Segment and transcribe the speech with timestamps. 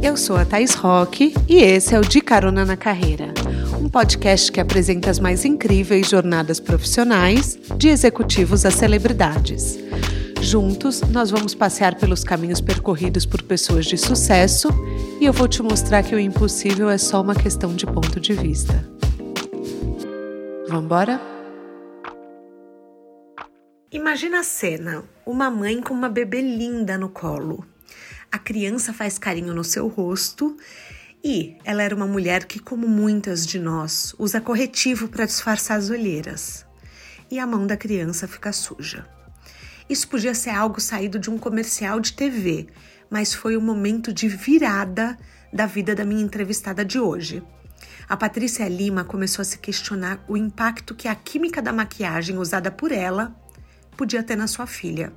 [0.00, 3.34] Eu sou a Thais Roque e esse é o De Carona na Carreira,
[3.80, 9.76] um podcast que apresenta as mais incríveis jornadas profissionais, de executivos a celebridades.
[10.40, 14.68] Juntos, nós vamos passear pelos caminhos percorridos por pessoas de sucesso
[15.20, 18.34] e eu vou te mostrar que o impossível é só uma questão de ponto de
[18.34, 18.88] vista.
[20.68, 21.20] Vamos embora?
[23.90, 27.64] Imagina a cena: uma mãe com uma bebê linda no colo.
[28.30, 30.54] A criança faz carinho no seu rosto
[31.24, 35.88] e ela era uma mulher que, como muitas de nós, usa corretivo para disfarçar as
[35.88, 36.66] olheiras.
[37.30, 39.08] E a mão da criança fica suja.
[39.88, 42.68] Isso podia ser algo saído de um comercial de TV,
[43.08, 45.18] mas foi o momento de virada
[45.50, 47.42] da vida da minha entrevistada de hoje.
[48.06, 52.70] A Patrícia Lima começou a se questionar o impacto que a química da maquiagem usada
[52.70, 53.34] por ela
[53.96, 55.12] podia ter na sua filha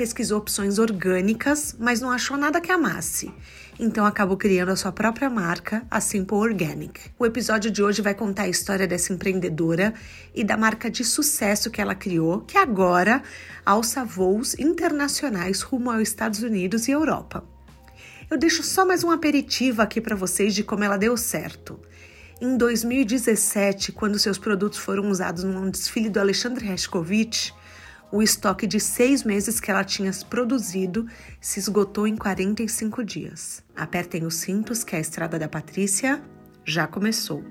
[0.00, 3.30] pesquisou opções orgânicas, mas não achou nada que amasse.
[3.78, 6.98] Então acabou criando a sua própria marca, a Simple Organic.
[7.18, 9.92] O episódio de hoje vai contar a história dessa empreendedora
[10.34, 13.22] e da marca de sucesso que ela criou, que agora
[13.62, 17.44] alça voos internacionais rumo aos Estados Unidos e Europa.
[18.30, 21.78] Eu deixo só mais um aperitivo aqui para vocês de como ela deu certo.
[22.40, 27.50] Em 2017, quando seus produtos foram usados num desfile do Alexandre Rescovitch,
[28.12, 31.06] o estoque de seis meses que ela tinha produzido
[31.40, 33.62] se esgotou em 45 dias.
[33.76, 36.20] Apertem os cintos que a estrada da Patrícia
[36.64, 37.44] já começou.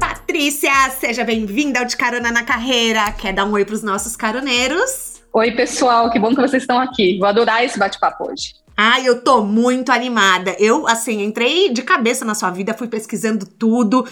[0.00, 3.12] Patrícia, seja bem-vinda ao De Carona na Carreira.
[3.12, 5.22] Quer dar um oi para os nossos caroneiros?
[5.32, 7.18] Oi, pessoal, que bom que vocês estão aqui.
[7.18, 8.54] Vou adorar esse bate-papo hoje.
[8.74, 10.56] Ai, eu tô muito animada.
[10.58, 14.06] Eu, assim, entrei de cabeça na sua vida, fui pesquisando tudo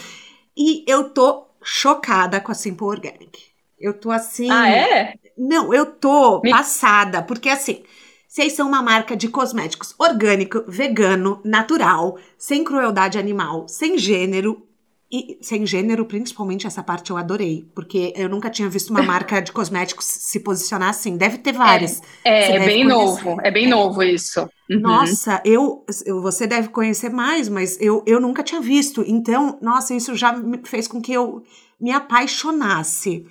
[0.57, 3.47] e eu tô chocada com a Simple Organic.
[3.79, 4.51] Eu tô assim.
[4.51, 5.15] Ah, é?
[5.37, 6.51] Não, eu tô Me...
[6.51, 7.83] passada, porque assim.
[8.29, 14.66] Vocês são uma marca de cosméticos orgânico, vegano, natural, sem crueldade animal, sem gênero,
[15.11, 19.41] e sem gênero, principalmente essa parte eu adorei, porque eu nunca tinha visto uma marca
[19.41, 21.17] de cosméticos se posicionar assim.
[21.17, 22.03] Deve ter várias.
[22.25, 23.25] É, é, é bem conhecer.
[23.25, 24.41] novo, é bem novo isso.
[24.69, 24.81] Uhum.
[24.81, 25.85] Nossa, eu,
[26.21, 29.05] você deve conhecer mais, mas eu, eu nunca tinha visto.
[29.07, 30.35] Então, nossa, isso já
[30.65, 31.45] fez com que eu
[31.81, 33.25] me apaixonasse.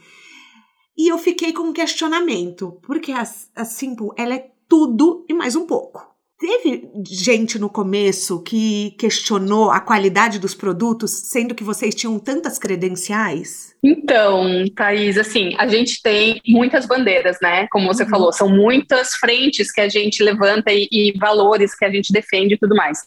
[0.97, 5.57] E eu fiquei com um questionamento, porque a, a Simple, ela é tudo e mais
[5.57, 6.14] um pouco.
[6.37, 12.59] Teve gente no começo que questionou a qualidade dos produtos, sendo que vocês tinham tantas
[12.59, 13.73] credenciais?
[13.81, 17.67] Então, Thaís, assim, a gente tem muitas bandeiras, né?
[17.71, 18.09] Como você uhum.
[18.09, 22.55] falou, são muitas frentes que a gente levanta e, e, valores que a gente defende
[22.55, 22.99] e tudo mais.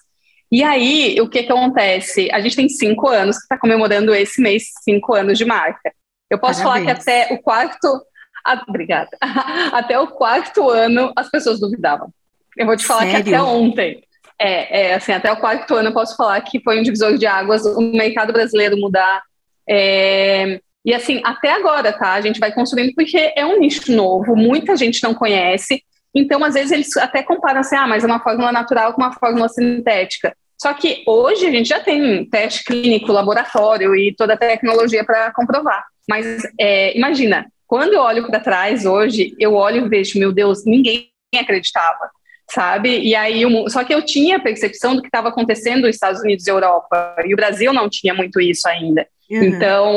[0.51, 2.31] E aí, o que, que acontece?
[2.33, 5.93] A gente tem cinco anos, que está comemorando esse mês cinco anos de marca.
[6.31, 6.85] Eu posso Parabéns.
[6.87, 8.03] falar que até o quarto.
[8.47, 9.11] Ah, obrigada.
[9.73, 12.11] Até o quarto ano as pessoas duvidavam.
[12.59, 13.25] Eu vou te falar Sério?
[13.25, 14.03] que até ontem,
[14.39, 17.27] é, é, assim, até o quarto ano eu posso falar que foi um divisor de
[17.27, 19.23] águas o mercado brasileiro mudar.
[19.69, 22.15] É, e assim, até agora, tá?
[22.15, 25.83] A gente vai construindo porque é um nicho novo, muita gente não conhece.
[26.13, 29.13] Então, às vezes, eles até comparam assim, ah, mas é uma fórmula natural com uma
[29.13, 30.35] fórmula sintética.
[30.61, 35.33] Só que hoje a gente já tem teste clínico, laboratório e toda a tecnologia para
[35.33, 35.85] comprovar.
[36.09, 40.65] Mas é, imagina, quando eu olho para trás hoje, eu olho e vejo, meu Deus,
[40.65, 42.11] ninguém acreditava
[42.51, 43.01] sabe?
[43.01, 46.47] E aí, só que eu tinha a percepção do que estava acontecendo nos Estados Unidos
[46.47, 49.07] e Europa, e o Brasil não tinha muito isso ainda.
[49.31, 49.43] Uhum.
[49.43, 49.95] Então,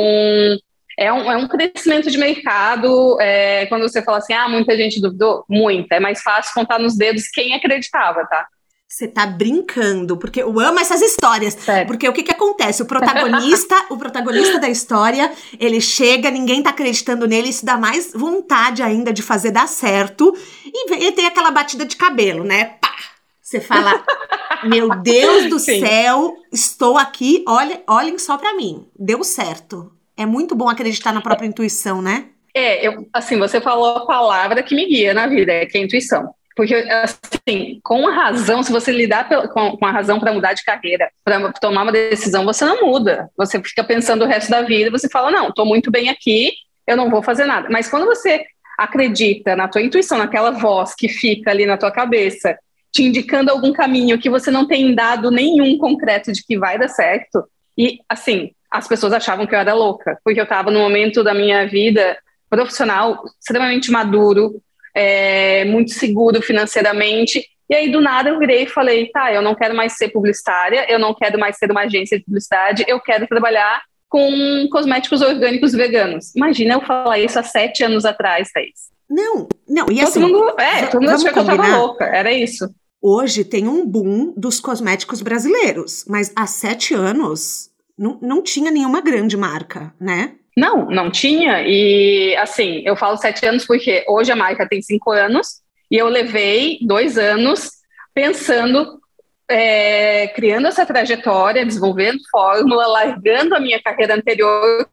[0.98, 3.18] é um, é um crescimento de mercado.
[3.20, 5.96] É, quando você fala assim, ah, muita gente duvidou, muita.
[5.96, 8.46] É mais fácil contar nos dedos quem acreditava, tá?
[8.92, 11.54] Você tá brincando, porque eu amo essas histórias.
[11.54, 11.86] Sério?
[11.86, 12.82] Porque o que que acontece?
[12.82, 18.12] O protagonista, o protagonista da história, ele chega, ninguém tá acreditando nele, isso dá mais
[18.12, 20.36] vontade ainda de fazer dar certo.
[20.66, 22.76] E, tem aquela batida de cabelo, né?
[22.82, 22.94] Pá!
[23.40, 24.04] Você fala,
[24.68, 25.80] meu Deus do Sim.
[25.80, 29.90] céu, estou aqui, olha, olhem só para mim, deu certo.
[30.18, 32.26] É muito bom acreditar na própria intuição, né?
[32.54, 35.80] É, eu, assim, você falou a palavra que me guia na vida, é que é
[35.80, 36.34] a intuição.
[36.54, 41.10] Porque, assim, com a razão, se você lidar com, a razão para mudar de carreira,
[41.24, 43.30] para tomar uma decisão, você não muda.
[43.36, 46.52] Você fica pensando o resto da vida, você fala, não, estou muito bem aqui,
[46.86, 47.68] eu não vou fazer nada.
[47.70, 48.44] Mas quando você
[48.78, 52.58] acredita na tua intuição, naquela voz que fica ali na tua cabeça,
[52.92, 56.88] te indicando algum caminho que você não tem dado nenhum concreto de que vai dar
[56.88, 57.44] certo,
[57.76, 61.32] e, assim, as pessoas achavam que eu era louca, porque eu estava no momento da
[61.32, 62.18] minha vida
[62.50, 64.60] profissional extremamente maduro,
[64.94, 67.44] é, muito seguro financeiramente.
[67.68, 70.86] E aí, do nada, eu virei e falei: tá, eu não quero mais ser publicitária,
[70.90, 75.72] eu não quero mais ser uma agência de publicidade, eu quero trabalhar com cosméticos orgânicos
[75.72, 76.34] veganos.
[76.36, 78.92] Imagina eu falar isso há sete anos atrás, Thaís.
[79.08, 80.20] Não, não, e todo assim.
[80.20, 82.68] Mundo, é, todo mundo achou que eu tava louca, era isso.
[83.00, 89.00] Hoje tem um boom dos cosméticos brasileiros, mas há sete anos não, não tinha nenhuma
[89.00, 90.34] grande marca, né?
[90.56, 91.62] Não, não tinha.
[91.66, 96.08] E assim, eu falo sete anos porque hoje a marca tem cinco anos e eu
[96.08, 97.70] levei dois anos
[98.14, 99.00] pensando,
[99.48, 104.86] é, criando essa trajetória, desenvolvendo fórmula, largando a minha carreira anterior.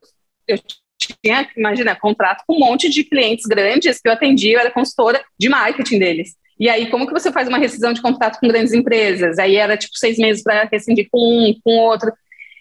[0.47, 0.57] Eu
[0.97, 5.23] tinha, imagina, contrato com um monte de clientes grandes que eu atendia, eu era consultora
[5.37, 6.35] de marketing deles.
[6.59, 9.39] E aí, como que você faz uma rescisão de contrato com grandes empresas?
[9.39, 12.11] Aí era tipo seis meses para rescindir com um, com outro.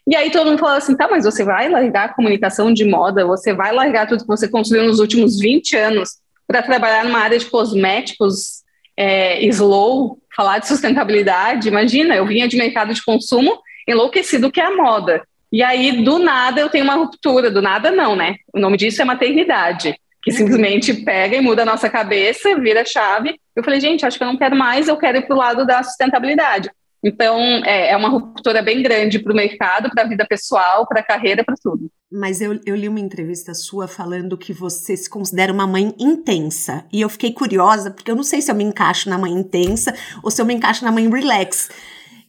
[0.08, 3.26] E aí todo mundo falava assim, tá, mas você vai largar a comunicação de moda,
[3.26, 6.16] você vai largar tudo que você construiu nos últimos 20 anos
[6.46, 8.62] para trabalhar numa área de cosméticos
[8.96, 11.68] é, slow, falar de sustentabilidade.
[11.68, 15.22] Imagina, eu vinha de mercado de consumo enlouquecido que é a moda.
[15.52, 17.50] E aí, do nada, eu tenho uma ruptura.
[17.50, 18.36] Do nada, não, né?
[18.54, 23.38] O nome disso é maternidade, que simplesmente pega e muda a nossa cabeça, vira chave.
[23.54, 25.66] Eu falei, gente, acho que eu não quero mais, eu quero ir para o lado
[25.66, 26.70] da sustentabilidade.
[27.02, 31.00] Então, é, é uma ruptura bem grande para o mercado, para a vida pessoal, para
[31.00, 31.90] a carreira, para tudo.
[32.10, 36.84] Mas eu, eu li uma entrevista sua falando que você se considera uma mãe intensa.
[36.92, 39.94] E eu fiquei curiosa, porque eu não sei se eu me encaixo na mãe intensa
[40.22, 41.68] ou se eu me encaixo na mãe relax.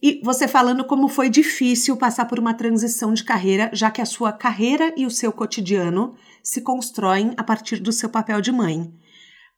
[0.02, 4.06] E você falando como foi difícil passar por uma transição de carreira, já que a
[4.06, 8.90] sua carreira e o seu cotidiano se constroem a partir do seu papel de mãe.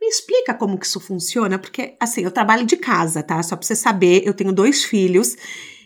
[0.03, 3.41] Me explica como que isso funciona, porque assim, eu trabalho de casa, tá?
[3.41, 5.37] Só pra você saber, eu tenho dois filhos,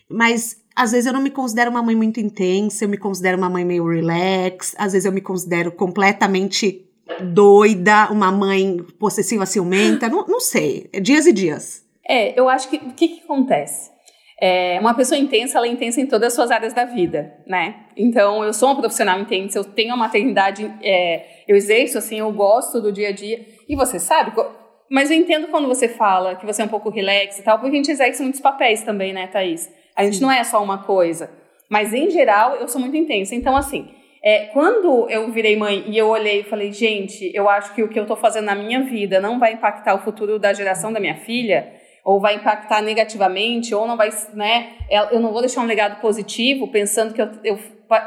[0.08, 3.50] mas às vezes eu não me considero uma mãe muito intensa, eu me considero uma
[3.50, 6.88] mãe meio relax, às vezes eu me considero completamente
[7.34, 11.84] doida, uma mãe possessiva ciumenta, não, não sei, é dias e dias.
[12.08, 13.90] É, eu acho que o que, que acontece?
[14.40, 17.84] É, uma pessoa intensa, ela é intensa em todas as suas áreas da vida, né?
[17.94, 22.32] Então, eu sou uma profissional intensa, eu tenho a maternidade, é, eu exerço, assim, eu
[22.32, 23.55] gosto do dia a dia.
[23.68, 24.32] E você sabe,
[24.90, 27.74] mas eu entendo quando você fala que você é um pouco relax e tal, porque
[27.74, 29.72] a gente exerce muitos papéis também, né, Thaís?
[29.94, 30.22] A gente Sim.
[30.22, 31.30] não é só uma coisa.
[31.68, 33.34] Mas, em geral, eu sou muito intensa.
[33.34, 33.88] Então, assim,
[34.22, 37.88] é, quando eu virei mãe e eu olhei e falei, gente, eu acho que o
[37.88, 41.00] que eu tô fazendo na minha vida não vai impactar o futuro da geração da
[41.00, 41.72] minha filha
[42.04, 44.74] ou vai impactar negativamente, ou não vai, né?
[45.10, 47.58] Eu não vou deixar um legado positivo pensando que eu, eu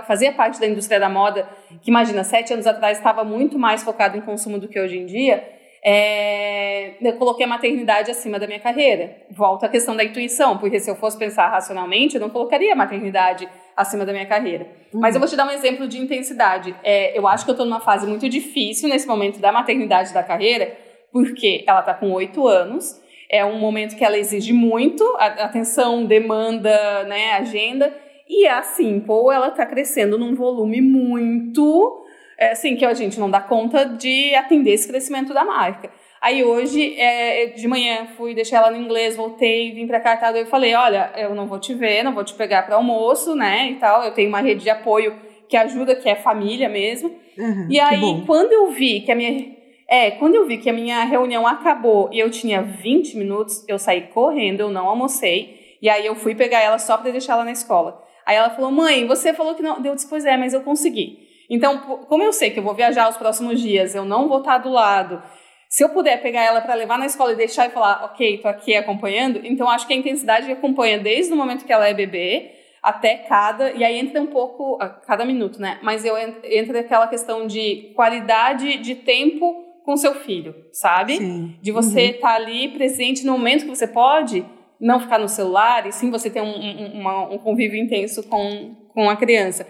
[0.05, 1.47] fazia parte da indústria da moda,
[1.81, 5.05] que imagina, sete anos atrás estava muito mais focado em consumo do que hoje em
[5.05, 5.43] dia.
[5.81, 9.15] É, eu coloquei a maternidade acima da minha carreira.
[9.31, 12.75] Volta à questão da intuição, porque se eu fosse pensar racionalmente, eu não colocaria a
[12.75, 13.47] maternidade
[13.77, 14.67] acima da minha carreira.
[14.93, 14.99] Uhum.
[14.99, 16.75] Mas eu vou te dar um exemplo de intensidade.
[16.83, 20.21] É, eu acho que eu estou numa fase muito difícil nesse momento da maternidade da
[20.21, 20.77] carreira,
[21.13, 22.99] porque ela está com oito anos
[23.29, 27.93] é um momento que ela exige muito atenção, demanda, né, agenda.
[28.29, 32.05] E a Simple, ela está crescendo num volume muito,
[32.37, 35.89] é, assim, que a gente não dá conta de atender esse crescimento da marca.
[36.21, 40.17] Aí hoje, é, de manhã, fui deixar ela no inglês, voltei, vim pra cá e
[40.17, 43.33] tal, eu falei, olha, eu não vou te ver, não vou te pegar para almoço,
[43.35, 44.03] né, e tal.
[44.03, 45.15] Eu tenho uma rede de apoio
[45.47, 47.09] que ajuda, que é família mesmo.
[47.37, 49.57] Uhum, e aí, quando eu vi que a minha
[49.91, 53.79] é, quando eu vi que a minha reunião acabou e eu tinha 20 minutos, eu
[53.79, 55.77] saí correndo, eu não almocei.
[55.81, 58.03] E aí eu fui pegar ela só para deixar ela na escola.
[58.29, 59.81] Aí ela falou: "Mãe, você falou que não".
[59.81, 61.27] Deu, disse: "Pois é, mas eu consegui".
[61.49, 64.59] Então, como eu sei que eu vou viajar os próximos dias, eu não vou estar
[64.59, 65.19] do lado.
[65.67, 68.47] Se eu puder pegar ela para levar na escola e deixar e falar, ok, tô
[68.47, 72.51] aqui acompanhando, então acho que a intensidade acompanha desde o momento que ela é bebê
[72.81, 75.79] até cada, e aí entra um pouco, cada minuto, né?
[75.81, 81.17] Mas eu entra aquela questão de qualidade de tempo com seu filho, sabe?
[81.17, 81.57] Sim.
[81.61, 82.35] De você estar uhum.
[82.35, 84.45] tá ali presente no momento que você pode,
[84.79, 88.75] não ficar no celular, e sim você ter um, um, uma, um convívio intenso com,
[88.93, 89.67] com a criança.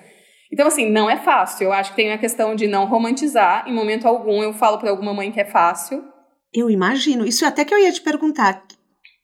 [0.52, 1.66] Então, assim, não é fácil.
[1.66, 3.68] Eu acho que tem a questão de não romantizar.
[3.68, 6.04] Em momento algum, eu falo para alguma mãe que é fácil.
[6.54, 7.26] Eu imagino.
[7.26, 8.64] Isso até que eu ia te perguntar.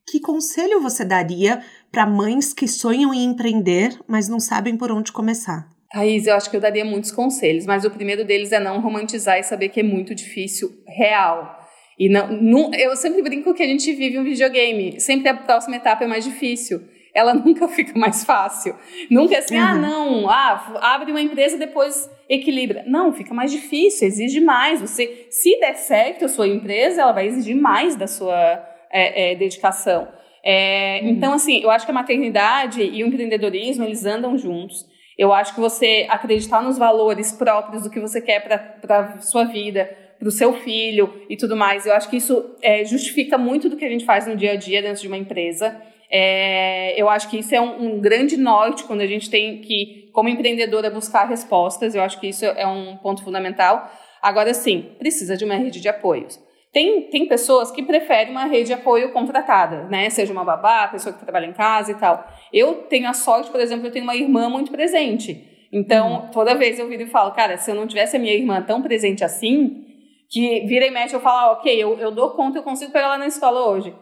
[0.08, 5.12] Que conselho você daria para mães que sonham em empreender, mas não sabem por onde
[5.12, 5.68] começar?
[5.92, 9.39] Thaís, eu acho que eu daria muitos conselhos, mas o primeiro deles é não romantizar
[9.39, 11.64] e saber que é muito difícil, real.
[11.97, 15.77] E não, não, eu sempre brinco que a gente vive um videogame, sempre a próxima
[15.77, 16.81] etapa é mais difícil.
[17.13, 18.75] Ela nunca fica mais fácil.
[19.09, 19.69] Nunca é assim, ah, uhum.
[19.69, 22.83] ah, não, ah, abre uma empresa depois equilibra.
[22.85, 24.81] Não, fica mais difícil, exige mais.
[24.81, 28.61] Você, se der certo a sua empresa, ela vai exigir mais da sua
[28.91, 30.07] é, é, dedicação.
[30.43, 31.09] É, uhum.
[31.09, 34.85] Então, assim, eu acho que a maternidade e o empreendedorismo, eles andam juntos.
[35.17, 38.43] Eu acho que você acreditar nos valores próprios do que você quer
[38.81, 42.55] para a sua vida, para o seu filho e tudo mais, eu acho que isso
[42.62, 45.17] é, justifica muito do que a gente faz no dia a dia dentro de uma
[45.17, 45.79] empresa.
[46.10, 50.10] É, eu acho que isso é um, um, grande norte quando a gente tem que,
[50.13, 51.95] como empreendedora, buscar respostas.
[51.95, 53.91] Eu acho que isso é um ponto fundamental.
[54.22, 56.39] Agora, sim, precisa de uma rede de apoios.
[56.72, 60.10] Tem, tem pessoas que preferem uma rede de apoio contratada, né?
[60.10, 62.27] Seja uma babá, pessoa que trabalha em casa e tal.
[62.51, 65.67] Eu tenho a sorte, por exemplo, eu tenho uma irmã muito presente.
[65.72, 66.31] Então, uhum.
[66.31, 68.81] toda vez eu viro e falo, cara, se eu não tivesse a minha irmã tão
[68.81, 69.85] presente assim,
[70.29, 73.05] que vira e mexe eu falo, ah, ok, eu, eu dou conta, eu consigo pegar
[73.05, 73.96] ela na escola hoje.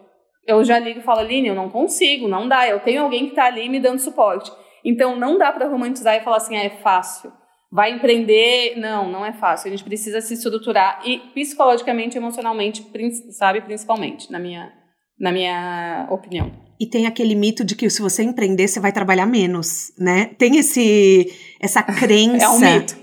[0.46, 2.68] Eu já ligo e falo, Aline, eu não consigo, não dá.
[2.68, 4.52] Eu tenho alguém que está ali me dando suporte.
[4.84, 7.32] Então, não dá para romantizar e falar assim, ah, é fácil
[7.74, 8.76] vai empreender.
[8.78, 9.68] Não, não é fácil.
[9.68, 12.86] A gente precisa se estruturar e psicologicamente, emocionalmente,
[13.32, 14.72] sabe, principalmente, na minha,
[15.20, 16.52] na minha opinião.
[16.84, 20.32] E tem aquele mito de que se você empreender, você vai trabalhar menos, né?
[20.38, 22.44] Tem esse essa crença.
[22.44, 22.98] é um mito.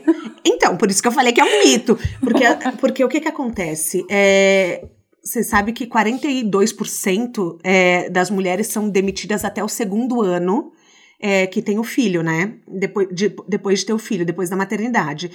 [0.45, 1.99] Então, por isso que eu falei que é um mito.
[2.21, 2.45] Porque,
[2.79, 4.05] porque o que que acontece?
[4.11, 4.87] É,
[5.25, 10.73] você sabe que 42% é, das mulheres são demitidas até o segundo ano
[11.19, 12.57] é, que tem o filho, né?
[12.69, 15.31] Depois de, depois de ter o filho, depois da maternidade.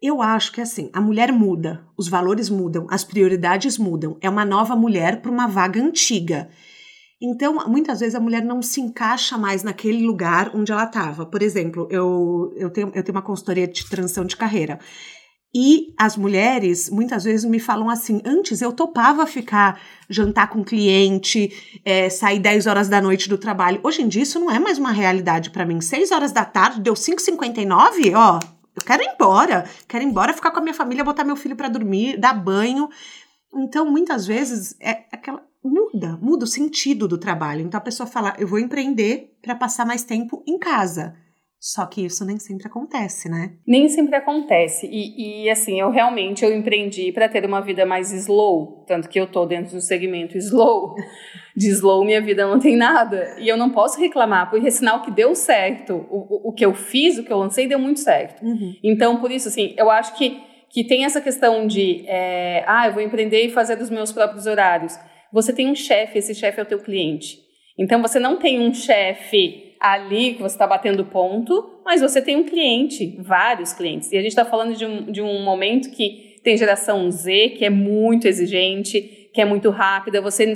[0.00, 4.16] Eu acho que assim, a mulher muda, os valores mudam, as prioridades mudam.
[4.20, 6.48] É uma nova mulher para uma vaga antiga.
[7.20, 11.26] Então, muitas vezes a mulher não se encaixa mais naquele lugar onde ela estava.
[11.26, 14.78] Por exemplo, eu, eu, tenho, eu tenho uma consultoria de transição de carreira.
[15.54, 21.80] E as mulheres muitas vezes me falam assim: antes eu topava ficar jantar com cliente,
[21.84, 23.80] é, sair 10 horas da noite do trabalho.
[23.82, 25.80] Hoje em dia isso não é mais uma realidade para mim.
[25.80, 28.38] 6 horas da tarde, deu 5h59, ó,
[28.76, 29.64] eu quero ir embora.
[29.88, 32.88] Quero ir embora, ficar com a minha família, botar meu filho para dormir, dar banho.
[33.54, 35.47] Então, muitas vezes, é aquela.
[35.62, 37.62] Muda, muda o sentido do trabalho.
[37.62, 41.14] Então a pessoa fala: eu vou empreender para passar mais tempo em casa.
[41.60, 43.54] Só que isso nem sempre acontece, né?
[43.66, 44.86] Nem sempre acontece.
[44.86, 48.84] E, e assim, eu realmente eu empreendi para ter uma vida mais slow.
[48.86, 50.94] Tanto que eu tô dentro do segmento slow.
[51.56, 53.34] De slow, minha vida não tem nada.
[53.40, 56.06] E eu não posso reclamar, porque é sinal que deu certo.
[56.08, 58.40] O, o, o que eu fiz, o que eu lancei, deu muito certo.
[58.44, 58.76] Uhum.
[58.84, 62.92] Então, por isso, assim, eu acho que, que tem essa questão de, é, ah, eu
[62.92, 64.96] vou empreender e fazer dos meus próprios horários.
[65.32, 67.38] Você tem um chefe, esse chefe é o teu cliente.
[67.78, 72.36] Então, você não tem um chefe ali que você está batendo ponto, mas você tem
[72.36, 74.10] um cliente, vários clientes.
[74.10, 77.64] E a gente está falando de um, de um momento que tem geração Z, que
[77.64, 80.20] é muito exigente, que é muito rápida.
[80.20, 80.54] Você,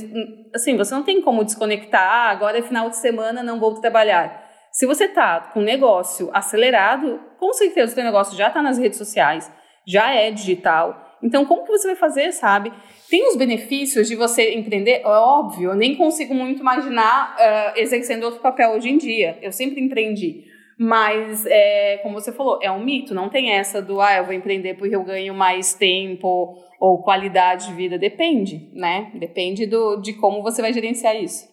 [0.55, 2.02] assim, você não tem como desconectar.
[2.02, 4.43] Ah, agora é final de semana, não vou trabalhar.
[4.73, 8.79] Se você está com um negócio acelerado, com certeza o seu negócio já está nas
[8.79, 9.52] redes sociais,
[9.87, 11.19] já é digital.
[11.23, 12.73] Então, como que você vai fazer, sabe?
[13.12, 18.23] Tem os benefícios de você empreender, é óbvio, eu nem consigo muito imaginar uh, exercendo
[18.23, 19.37] outro papel hoje em dia.
[19.42, 20.45] Eu sempre empreendi.
[20.78, 24.33] Mas, é, como você falou, é um mito, não tem essa do, ah, eu vou
[24.33, 27.99] empreender porque eu ganho mais tempo ou qualidade de vida.
[27.99, 29.11] Depende, né?
[29.12, 31.52] Depende do, de como você vai gerenciar isso.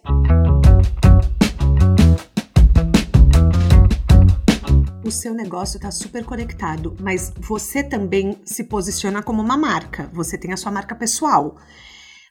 [5.10, 10.08] O seu negócio está super conectado, mas você também se posiciona como uma marca.
[10.14, 11.58] Você tem a sua marca pessoal.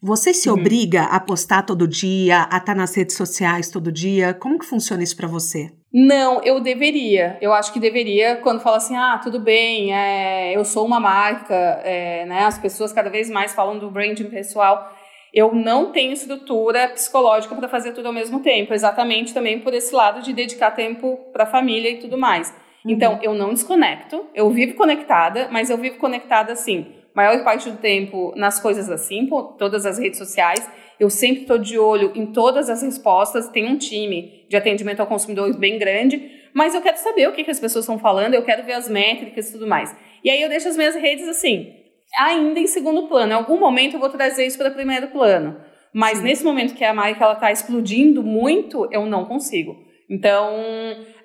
[0.00, 0.54] Você se uhum.
[0.54, 4.32] obriga a postar todo dia, a estar tá nas redes sociais todo dia?
[4.32, 5.72] Como que funciona isso para você?
[5.92, 7.36] Não, eu deveria.
[7.40, 11.54] Eu acho que deveria quando fala assim, ah, tudo bem, é, eu sou uma marca,
[11.82, 12.44] é, né?
[12.44, 14.94] As pessoas cada vez mais falam do branding pessoal.
[15.34, 19.92] Eu não tenho estrutura psicológica para fazer tudo ao mesmo tempo, exatamente também por esse
[19.92, 22.54] lado de dedicar tempo para a família e tudo mais.
[22.88, 23.20] Então, uhum.
[23.22, 28.32] eu não desconecto, eu vivo conectada, mas eu vivo conectada assim, maior parte do tempo
[28.36, 30.68] nas coisas assim, por todas as redes sociais.
[30.98, 33.48] Eu sempre estou de olho em todas as respostas.
[33.48, 37.44] Tem um time de atendimento ao consumidor bem grande, mas eu quero saber o que,
[37.44, 39.94] que as pessoas estão falando, eu quero ver as métricas e tudo mais.
[40.24, 41.72] E aí eu deixo as minhas redes assim,
[42.18, 43.32] ainda em segundo plano.
[43.32, 45.60] Em algum momento eu vou trazer isso para primeiro plano.
[45.92, 46.24] Mas Sim.
[46.24, 49.87] nesse momento que a marca está explodindo muito, eu não consigo.
[50.08, 50.54] Então,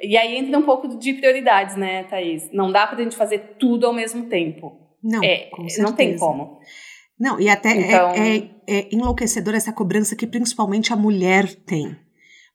[0.01, 2.49] e aí entra um pouco de prioridades, né, Thaís?
[2.51, 4.77] Não dá pra gente fazer tudo ao mesmo tempo.
[5.01, 5.49] Não, é,
[5.79, 6.59] não tem como.
[7.19, 8.09] Não, e até é, então...
[8.09, 11.95] é, é, é enlouquecedor essa cobrança que principalmente a mulher tem.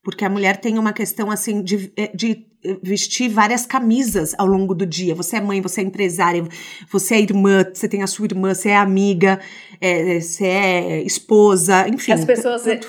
[0.03, 2.47] Porque a mulher tem uma questão assim de, é, de
[2.83, 5.15] vestir várias camisas ao longo do dia.
[5.15, 6.43] Você é mãe, você é empresária,
[6.91, 9.41] você é irmã, você tem a sua irmã, você é amiga,
[9.81, 12.13] é, você é esposa, enfim.
[12.13, 12.81] As pessoas, é,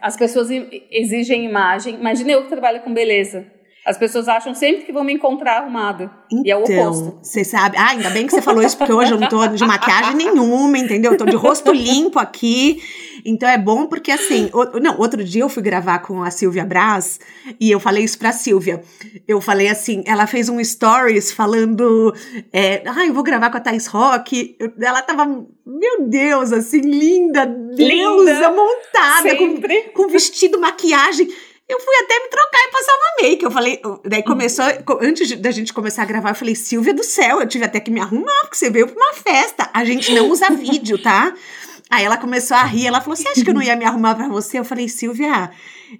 [0.00, 0.48] as pessoas
[0.90, 1.94] exigem imagem.
[1.94, 3.57] Imagina eu que trabalho com beleza.
[3.88, 6.10] As pessoas acham sempre que vão me encontrar arrumada.
[6.30, 7.18] Então, e é o então, oposto.
[7.22, 7.78] Você sabe.
[7.78, 10.76] Ah, ainda bem que você falou isso, porque hoje eu não tô de maquiagem nenhuma,
[10.76, 11.12] entendeu?
[11.12, 12.82] Eu tô de rosto limpo aqui.
[13.24, 14.50] Então é bom porque, assim.
[14.52, 17.18] O, não, outro dia eu fui gravar com a Silvia Braz
[17.58, 18.82] e eu falei isso pra Silvia.
[19.26, 22.14] Eu falei assim: ela fez um stories falando.
[22.52, 24.54] É, ah, eu vou gravar com a Thais Rock.
[24.78, 25.24] ela tava,
[25.64, 29.56] meu Deus, assim, linda, deusa, linda, montada, com,
[29.94, 31.26] com vestido, maquiagem.
[31.68, 33.44] Eu fui até me trocar e passar uma make.
[33.44, 34.64] Eu falei, daí começou,
[35.02, 37.90] antes da gente começar a gravar, eu falei, Silvia do céu, eu tive até que
[37.90, 39.68] me arrumar, porque você veio pra uma festa.
[39.74, 41.34] A gente não usa vídeo, tá?
[41.90, 44.14] Aí ela começou a rir, ela falou: Você acha que eu não ia me arrumar
[44.14, 44.58] para você?
[44.58, 45.50] Eu falei, Silvia,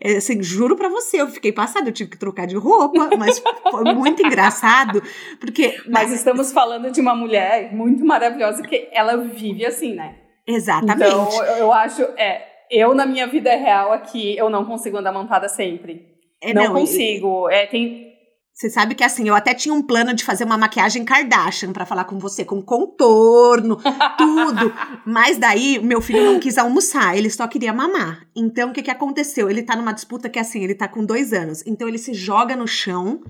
[0.01, 3.43] é, assim, juro para você, eu fiquei passada, eu tive que trocar de roupa, mas
[3.71, 5.03] foi muito engraçado,
[5.41, 5.79] porque.
[5.89, 10.17] Mas estamos falando de uma mulher muito maravilhosa que ela vive assim, né?
[10.47, 11.07] Exatamente.
[11.07, 15.13] Então, eu, eu acho, é, eu na minha vida real aqui, eu não consigo andar
[15.13, 16.07] montada sempre.
[16.43, 17.49] É, não, não, consigo.
[17.49, 18.09] É, tem,
[18.59, 21.87] você sabe que assim, eu até tinha um plano de fazer uma maquiagem Kardashian para
[21.87, 23.77] falar com você, com contorno,
[24.19, 24.75] tudo.
[25.07, 28.27] Mas daí, meu filho não quis almoçar, ele só queria mamar.
[28.35, 29.49] Então, o que que aconteceu?
[29.49, 31.65] Ele tá numa disputa que assim, ele tá com dois anos.
[31.69, 33.23] Então, ele se joga no chão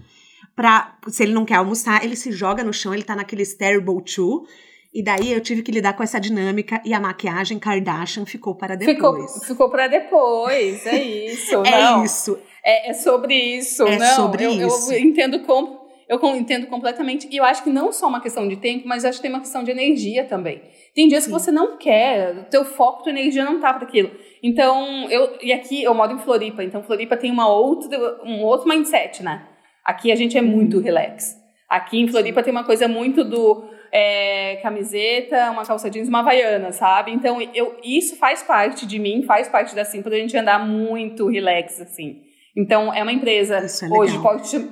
[0.57, 0.97] pra.
[1.09, 4.47] Se ele não quer almoçar, ele se joga no chão, ele tá naquele terrible two.
[4.93, 8.75] E daí eu tive que lidar com essa dinâmica e a maquiagem Kardashian ficou para
[8.75, 8.97] depois.
[8.97, 11.57] Ficou, ficou para depois, é isso.
[11.65, 12.05] é não.
[12.05, 12.39] isso.
[12.65, 14.17] É, é sobre isso, é não.
[14.17, 14.93] Sobre eu, isso.
[14.93, 15.79] eu entendo como.
[16.09, 17.29] Eu entendo completamente.
[17.31, 19.41] E eu acho que não só uma questão de tempo, mas acho que tem uma
[19.41, 20.63] questão de energia também.
[20.95, 21.31] Tem dias Sim.
[21.31, 24.11] que você não quer, o teu foco, tua energia não tá para aquilo.
[24.43, 25.37] Então, eu.
[25.43, 29.47] E aqui eu moro em Floripa, então Floripa tem uma outra, um outro mindset, né?
[29.85, 31.37] Aqui a gente é muito relax.
[31.69, 36.73] Aqui em Floripa tem uma coisa muito do é, camiseta, uma calça jeans, uma havaiana,
[36.73, 37.13] sabe?
[37.13, 41.29] Então, eu, isso faz parte de mim, faz parte da Simples, a gente andar muito
[41.29, 42.23] relax, assim.
[42.57, 44.69] Então, é uma empresa é hoje porte,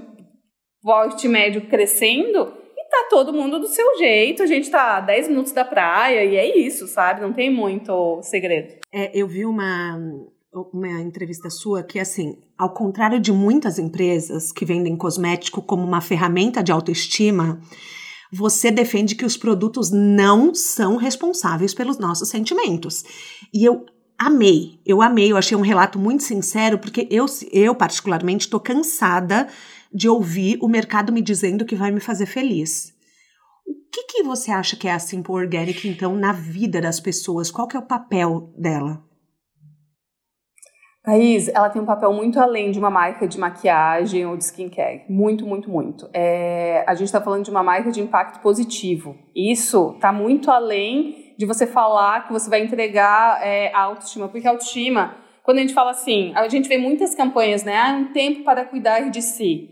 [0.83, 4.43] porte médio crescendo e tá todo mundo do seu jeito.
[4.43, 7.21] A gente tá a 10 minutos da praia e é isso, sabe?
[7.21, 8.75] Não tem muito segredo.
[8.93, 9.99] É, eu vi uma,
[10.73, 16.01] uma entrevista sua que, assim, ao contrário de muitas empresas que vendem cosmético como uma
[16.01, 17.61] ferramenta de autoestima,
[18.33, 23.05] você defende que os produtos não são responsáveis pelos nossos sentimentos.
[23.53, 23.85] E eu
[24.19, 29.49] amei, eu amei, eu achei um relato muito sincero, porque eu, eu particularmente, estou cansada
[29.93, 32.93] de ouvir o mercado me dizendo que vai me fazer feliz.
[33.67, 37.51] O que, que você acha que é a Simple Organic, então, na vida das pessoas?
[37.51, 39.06] Qual que é o papel dela?
[41.07, 45.05] Thaís, ela tem um papel muito além de uma marca de maquiagem ou de skincare.
[45.09, 46.11] Muito, muito, muito.
[46.13, 49.17] É, a gente está falando de uma marca de impacto positivo.
[49.33, 54.49] Isso está muito além de você falar que você vai entregar é, a autoestima, porque
[54.49, 57.77] a autoestima, quando a gente fala assim, a gente vê muitas campanhas, né?
[57.77, 59.71] Ah, um tempo para cuidar de si.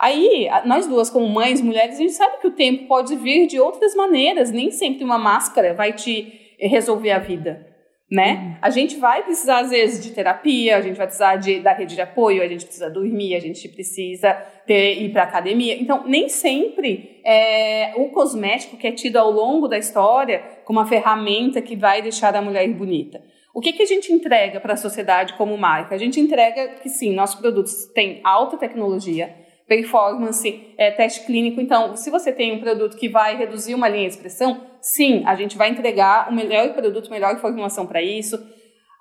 [0.00, 3.58] Aí, nós duas, como mães, mulheres, a gente sabe que o tempo pode vir de
[3.58, 7.67] outras maneiras, nem sempre uma máscara vai te resolver a vida
[8.10, 8.32] né?
[8.32, 8.56] Uhum.
[8.62, 11.94] A gente vai precisar, às vezes, de terapia, a gente vai precisar de, da rede
[11.94, 14.32] de apoio, a gente precisa dormir, a gente precisa
[14.66, 15.80] ter, ir para academia.
[15.80, 20.86] Então, nem sempre é, o cosmético que é tido ao longo da história como uma
[20.86, 23.22] ferramenta que vai deixar a mulher bonita.
[23.52, 25.94] O que, que a gente entrega para a sociedade como marca?
[25.94, 29.34] A gente entrega que, sim, nossos produtos têm alta tecnologia,
[29.68, 31.60] performance, é, teste clínico.
[31.60, 35.34] Então, se você tem um produto que vai reduzir uma linha de expressão, sim, a
[35.36, 38.42] gente vai entregar o melhor produto, melhor formulação para isso.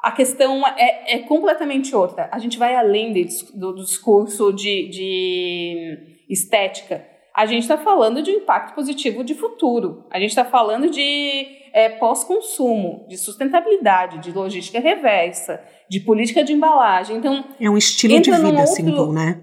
[0.04, 2.30] A questão é, é, completamente outra.
[2.32, 5.98] A gente vai além de, do, do, discurso de, de
[6.30, 7.04] estética.
[7.34, 10.06] A gente está falando de impacto positivo de futuro.
[10.12, 16.54] A gente está falando de é, pós-consumo, de sustentabilidade, de logística reversa, de política de
[16.54, 17.18] embalagem.
[17.18, 19.42] Então, é um estilo de vida, outro, Simple, né?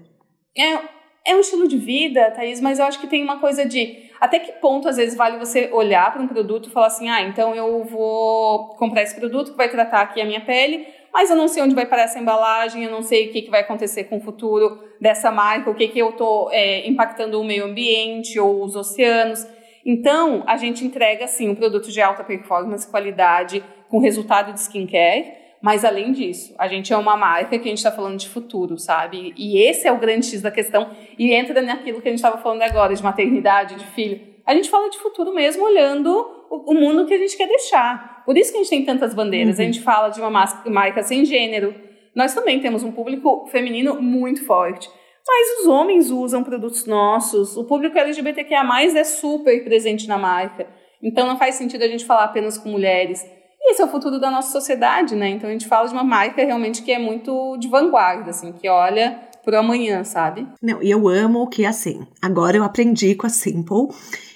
[0.57, 0.94] É,
[1.25, 4.39] é um estilo de vida, Thaís, mas eu acho que tem uma coisa de até
[4.39, 7.53] que ponto, às vezes, vale você olhar para um produto e falar assim: ah, então
[7.53, 11.47] eu vou comprar esse produto que vai tratar aqui a minha pele, mas eu não
[11.47, 14.17] sei onde vai parar essa embalagem, eu não sei o que, que vai acontecer com
[14.17, 18.63] o futuro dessa marca, o que, que eu estou é, impactando o meio ambiente ou
[18.63, 19.45] os oceanos.
[19.85, 25.44] Então, a gente entrega, sim, um produto de alta performance, qualidade, com resultado de skincare,
[25.65, 28.77] mas além disso, a gente é uma marca que a gente está falando de futuro,
[28.77, 29.33] sabe?
[29.35, 30.91] E esse é o grande X da questão.
[31.17, 34.21] E entra naquilo que a gente estava falando agora, de maternidade, de filho.
[34.45, 36.11] A gente fala de futuro mesmo olhando
[36.51, 38.21] o, o, mundo que a gente quer deixar.
[38.27, 39.57] Por isso que a gente tem tantas bandeiras.
[39.57, 39.63] Uhum.
[39.63, 41.73] A gente fala de uma marca sem gênero.
[42.13, 44.87] Nós também temos um público feminino muito forte.
[45.27, 47.57] Mas os homens usam produtos nossos.
[47.57, 48.63] O público LGBTQIA+,
[48.95, 50.67] é super presente na marca.
[51.01, 53.25] Então não faz sentido a gente falar apenas com mulheres.
[53.67, 55.29] Esse é o futuro da nossa sociedade, né?
[55.29, 58.69] Então a gente fala de uma marca realmente que é muito de vanguarda, assim, que
[58.69, 60.47] olha pro amanhã, sabe?
[60.61, 63.89] Não, e eu amo que, assim, agora eu aprendi com a Simple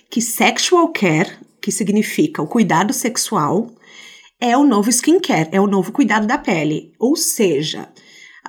[0.09, 3.67] que sexual care, que significa o cuidado sexual,
[4.39, 6.93] é o novo skincare, é o novo cuidado da pele.
[6.97, 7.89] Ou seja,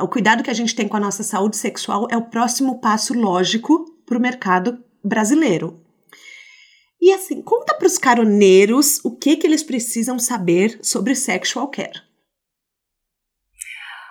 [0.01, 3.13] o cuidado que a gente tem com a nossa saúde sexual é o próximo passo
[3.13, 5.81] lógico para o mercado brasileiro.
[7.01, 12.03] E assim, conta para os caroneiros o que, que eles precisam saber sobre sexual care.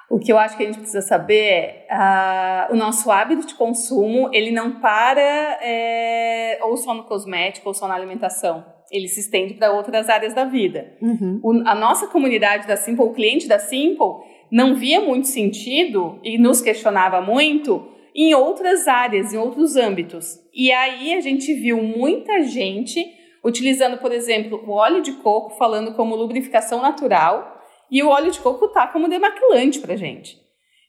[0.09, 3.53] O que eu acho que a gente precisa saber é uh, o nosso hábito de
[3.53, 9.19] consumo, ele não para é, ou só no cosmético ou só na alimentação, ele se
[9.19, 10.93] estende para outras áreas da vida.
[10.99, 11.39] Uhum.
[11.43, 16.39] O, a nossa comunidade da Simple, o cliente da Simple, não via muito sentido e
[16.39, 17.87] nos questionava muito
[18.21, 20.39] em outras áreas, em outros âmbitos.
[20.53, 23.05] E aí a gente viu muita gente
[23.43, 28.41] utilizando, por exemplo, o óleo de coco falando como lubrificação natural e o óleo de
[28.41, 30.37] coco tá como demaquilante para gente.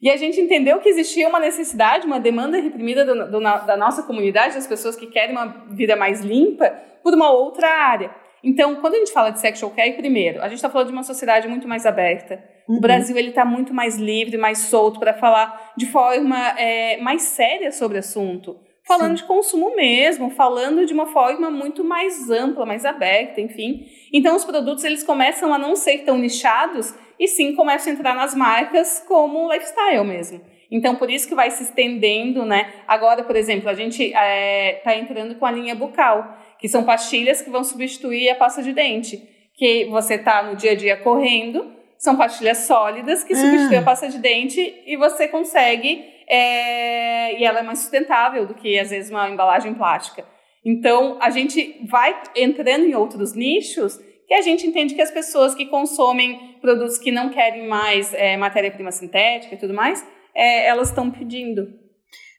[0.03, 4.03] E a gente entendeu que existia uma necessidade, uma demanda reprimida do, do, da nossa
[4.03, 6.69] comunidade, das pessoas que querem uma vida mais limpa,
[7.03, 8.13] por uma outra área.
[8.43, 11.03] Então, quando a gente fala de sexual care, primeiro, a gente está falando de uma
[11.03, 12.43] sociedade muito mais aberta.
[12.67, 12.77] Uhum.
[12.77, 17.23] O Brasil ele está muito mais livre, mais solto para falar de forma é, mais
[17.23, 18.59] séria sobre o assunto.
[18.83, 19.23] Falando Sim.
[19.23, 23.87] de consumo mesmo, falando de uma forma muito mais ampla, mais aberta, enfim.
[24.13, 28.15] Então, os produtos eles começam a não ser tão nichados e sim começam a entrar
[28.15, 30.41] nas marcas como lifestyle mesmo.
[30.71, 32.73] Então, por isso que vai se estendendo, né?
[32.87, 37.43] Agora, por exemplo, a gente está é, entrando com a linha bucal que são pastilhas
[37.43, 39.23] que vão substituir a pasta de dente.
[39.55, 43.83] Que você está no dia a dia correndo, são pastilhas sólidas que substituem ah.
[43.83, 46.05] a pasta de dente e você consegue.
[46.29, 50.25] É, e ela é mais sustentável do que, às vezes, uma embalagem plástica.
[50.65, 55.57] Então, a gente vai entrando em outros nichos que a gente entende que as pessoas
[55.57, 60.89] que consomem produtos que não querem mais é, matéria-prima sintética e tudo mais, é, elas
[60.89, 61.80] estão pedindo.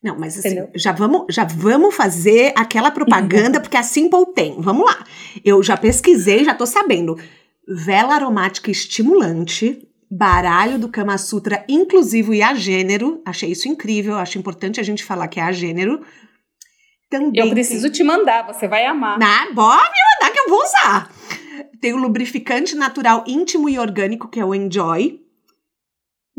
[0.04, 4.60] Não, mas assim, já vamos, já vamos fazer aquela propaganda, porque a Simple tem.
[4.60, 5.06] Vamos lá.
[5.46, 7.20] Eu já pesquisei, já tô sabendo.
[7.68, 13.22] Vela aromática estimulante, baralho do Kama Sutra inclusivo e a gênero.
[13.24, 16.02] Achei isso incrível, acho importante a gente falar que é a gênero.
[17.08, 17.92] Também eu preciso tem...
[17.92, 19.20] te mandar, você vai amar.
[19.20, 21.12] Na, bora me mandar que eu vou usar.
[21.80, 25.20] Tem o lubrificante natural íntimo e orgânico, que é o Enjoy.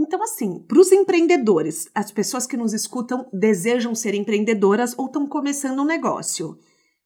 [0.03, 5.29] Então, assim, para os empreendedores, as pessoas que nos escutam desejam ser empreendedoras ou estão
[5.29, 6.59] começando um negócio.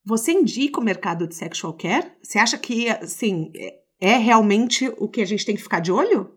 [0.03, 2.11] Você indica o mercado de sexual care?
[2.23, 3.51] Você acha que, assim,
[4.01, 6.31] é realmente o que a gente tem que ficar de olho?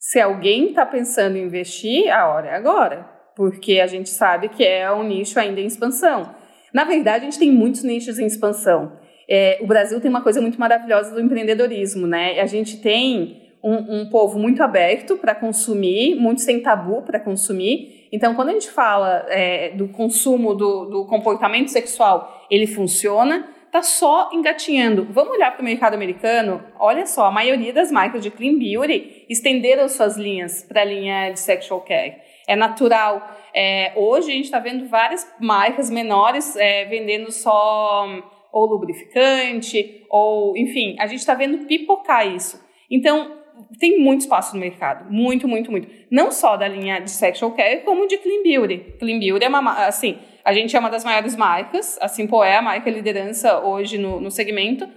[0.00, 3.08] Se alguém está pensando em investir, a hora é agora.
[3.36, 6.34] Porque a gente sabe que é um nicho ainda em expansão.
[6.74, 8.98] Na verdade, a gente tem muitos nichos em expansão.
[9.30, 12.40] É, o Brasil tem uma coisa muito maravilhosa do empreendedorismo, né?
[12.40, 18.08] A gente tem um, um povo muito aberto para consumir, muito sem tabu para consumir.
[18.12, 23.82] Então, quando a gente fala é, do consumo do, do comportamento sexual, ele funciona, tá
[23.82, 25.06] só engatinhando.
[25.10, 26.62] Vamos olhar para o mercado americano?
[26.78, 31.30] Olha só, a maioria das marcas de clean beauty estenderam suas linhas para a linha
[31.30, 32.16] de sexual care.
[32.46, 33.36] É natural.
[33.52, 38.06] É, hoje a gente está vendo várias marcas menores é, vendendo só
[38.52, 42.64] ou lubrificante, ou enfim, a gente está vendo pipocar isso.
[42.90, 43.35] Então,
[43.78, 45.88] tem muito espaço no mercado, muito, muito, muito.
[46.10, 48.94] Não só da linha de sexual care, como de clean beauty.
[48.98, 52.56] Clean beauty é uma, assim, a gente é uma das maiores marcas, a Simple é
[52.56, 54.88] a marca liderança hoje no, no segmento,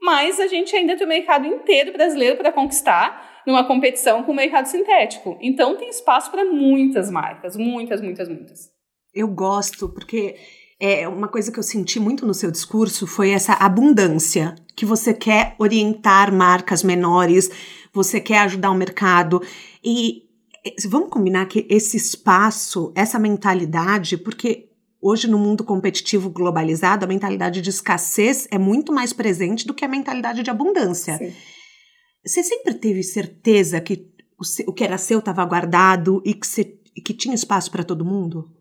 [0.00, 4.34] mas a gente ainda tem o mercado inteiro brasileiro para conquistar numa competição com o
[4.34, 5.38] mercado sintético.
[5.40, 8.70] Então tem espaço para muitas marcas, muitas, muitas, muitas.
[9.14, 10.34] Eu gosto, porque
[10.80, 15.14] é uma coisa que eu senti muito no seu discurso foi essa abundância que você
[15.14, 17.48] quer orientar marcas menores
[17.96, 19.42] você quer ajudar o mercado.
[19.82, 20.22] E
[20.86, 24.68] vamos combinar que esse espaço, essa mentalidade, porque
[25.00, 29.84] hoje no mundo competitivo globalizado, a mentalidade de escassez é muito mais presente do que
[29.84, 31.16] a mentalidade de abundância.
[31.16, 31.32] Sim.
[32.24, 34.10] Você sempre teve certeza que
[34.66, 38.52] o, que era seu estava guardado e que, você, que tinha espaço para todo mundo?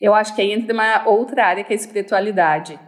[0.00, 2.78] Eu acho que aí entra uma outra área que é a espiritualidade.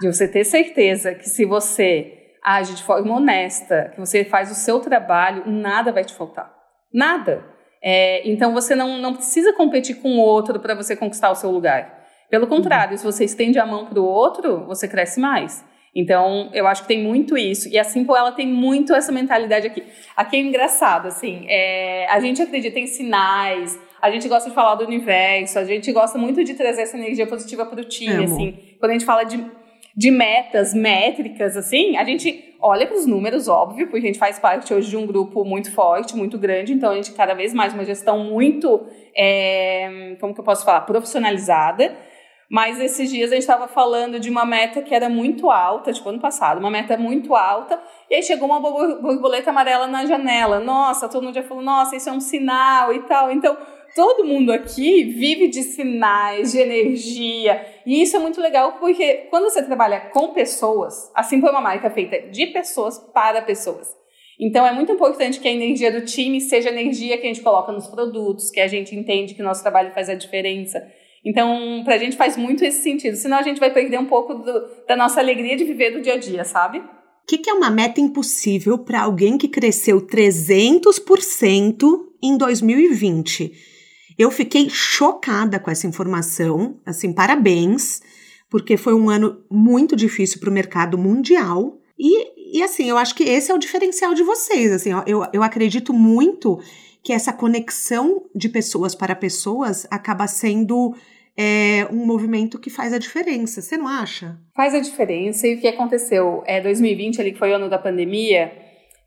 [0.00, 4.54] De você ter certeza que se você age de forma honesta, que você faz o
[4.54, 6.52] seu trabalho, nada vai te faltar.
[6.92, 7.44] Nada.
[7.82, 11.50] É, então você não, não precisa competir com o outro para você conquistar o seu
[11.50, 11.98] lugar.
[12.30, 12.98] Pelo contrário, uhum.
[12.98, 15.64] se você estende a mão para o outro, você cresce mais.
[15.94, 17.68] Então, eu acho que tem muito isso.
[17.68, 19.82] E a Simple, ela tem muito essa mentalidade aqui.
[20.16, 24.76] Aqui é engraçado, assim, é, a gente acredita em sinais, a gente gosta de falar
[24.76, 28.58] do universo, a gente gosta muito de trazer essa energia positiva para o time, assim.
[28.78, 29.44] Quando a gente fala de
[29.96, 34.38] de metas, métricas, assim, a gente olha para os números, óbvio, porque a gente faz
[34.38, 37.72] parte hoje de um grupo muito forte, muito grande, então a gente cada vez mais
[37.72, 41.96] uma gestão muito, é, como que eu posso falar, profissionalizada.
[42.52, 46.08] Mas esses dias a gente estava falando de uma meta que era muito alta, tipo
[46.08, 50.58] ano passado, uma meta muito alta, e aí chegou uma borboleta amarela na janela.
[50.58, 53.30] Nossa, todo mundo já falou, nossa, isso é um sinal e tal.
[53.30, 53.56] Então,
[53.94, 57.64] todo mundo aqui vive de sinais, de energia.
[57.84, 61.90] E isso é muito legal porque quando você trabalha com pessoas, assim foi uma marca
[61.90, 63.88] feita de pessoas para pessoas.
[64.38, 67.42] Então é muito importante que a energia do time seja a energia que a gente
[67.42, 70.82] coloca nos produtos, que a gente entende que o nosso trabalho faz a diferença.
[71.24, 74.34] Então, para a gente faz muito esse sentido, senão a gente vai perder um pouco
[74.34, 76.78] do, da nossa alegria de viver do dia a dia, sabe?
[76.78, 81.82] O que, que é uma meta impossível para alguém que cresceu 300%
[82.22, 83.69] em 2020?
[84.20, 88.02] Eu fiquei chocada com essa informação, assim, parabéns,
[88.50, 91.78] porque foi um ano muito difícil para o mercado mundial.
[91.98, 94.72] E, e assim, eu acho que esse é o diferencial de vocês.
[94.72, 96.60] Assim, eu, eu acredito muito
[97.02, 100.94] que essa conexão de pessoas para pessoas acaba sendo
[101.34, 103.62] é, um movimento que faz a diferença.
[103.62, 104.38] Você não acha?
[104.54, 105.46] Faz a diferença.
[105.46, 106.42] E o que aconteceu?
[106.44, 108.52] É 2020, ali que foi o ano da pandemia,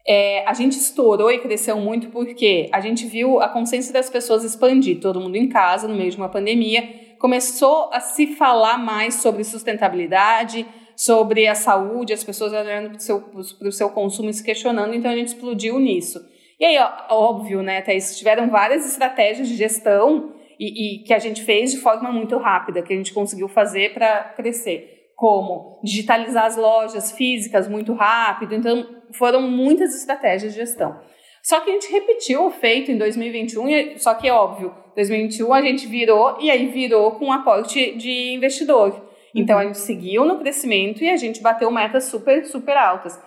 [0.06, 4.44] é, a gente estourou e cresceu muito porque a gente viu a consciência das pessoas
[4.44, 9.16] expandir, todo mundo em casa, no meio de uma pandemia, começou a se falar mais
[9.16, 14.44] sobre sustentabilidade, sobre a saúde, as pessoas olhando para o seu, seu consumo e se
[14.44, 16.20] questionando, então a gente explodiu nisso.
[16.60, 16.78] E aí,
[17.10, 21.78] óbvio, né, Thaís, tiveram várias estratégias de gestão e, e, que a gente fez de
[21.78, 27.68] forma muito rápida, que a gente conseguiu fazer para crescer, como digitalizar as lojas físicas
[27.68, 28.54] muito rápido.
[28.54, 31.00] Então, foram muitas estratégias de gestão.
[31.42, 35.62] Só que a gente repetiu o feito em 2021, só que é óbvio, 2021 a
[35.62, 39.10] gente virou e aí virou com um aporte de investidor.
[39.36, 43.20] Então a gente seguiu no crescimento e a gente bateu metas super, super altas.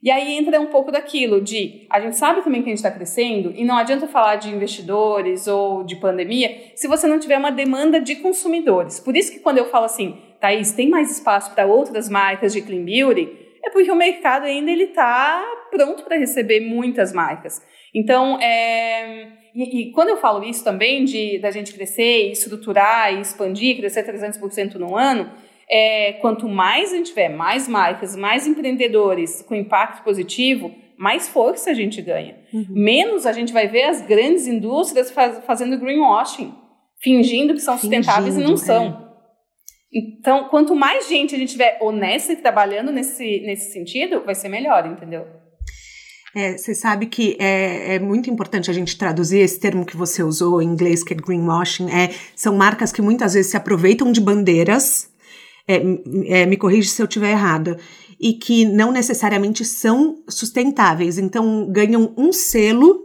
[0.00, 2.90] E aí entra um pouco daquilo de a gente sabe também que a gente está
[2.90, 7.50] crescendo e não adianta falar de investidores ou de pandemia se você não tiver uma
[7.50, 9.00] demanda de consumidores.
[9.00, 12.62] Por isso que quando eu falo assim, Thaís, tem mais espaço para outras marcas de
[12.62, 17.62] clean beauty, é porque o mercado ainda ele está pronto para receber muitas marcas.
[17.94, 23.20] Então, é, e, e, quando eu falo isso também de da gente crescer, estruturar e
[23.20, 25.30] expandir, crescer 300% no ano,
[25.70, 31.70] é, quanto mais a gente tiver mais marcas, mais empreendedores com impacto positivo, mais força
[31.70, 32.36] a gente ganha.
[32.52, 32.66] Uhum.
[32.70, 36.52] Menos a gente vai ver as grandes indústrias faz, fazendo greenwashing,
[37.00, 39.04] fingindo que são fingindo, sustentáveis e não são.
[39.04, 39.07] É.
[39.92, 44.48] Então, quanto mais gente a gente tiver honesta e trabalhando nesse, nesse sentido, vai ser
[44.48, 45.26] melhor, entendeu?
[46.36, 50.22] É, você sabe que é, é, muito importante a gente traduzir esse termo que você
[50.22, 51.90] usou em inglês, que é greenwashing.
[51.90, 55.10] É, são marcas que muitas vezes se aproveitam de bandeiras
[55.68, 55.82] é,
[56.40, 57.78] é, me corrija se eu estiver errada,
[58.18, 61.18] e que não necessariamente são sustentáveis.
[61.18, 63.02] Então, ganham um selo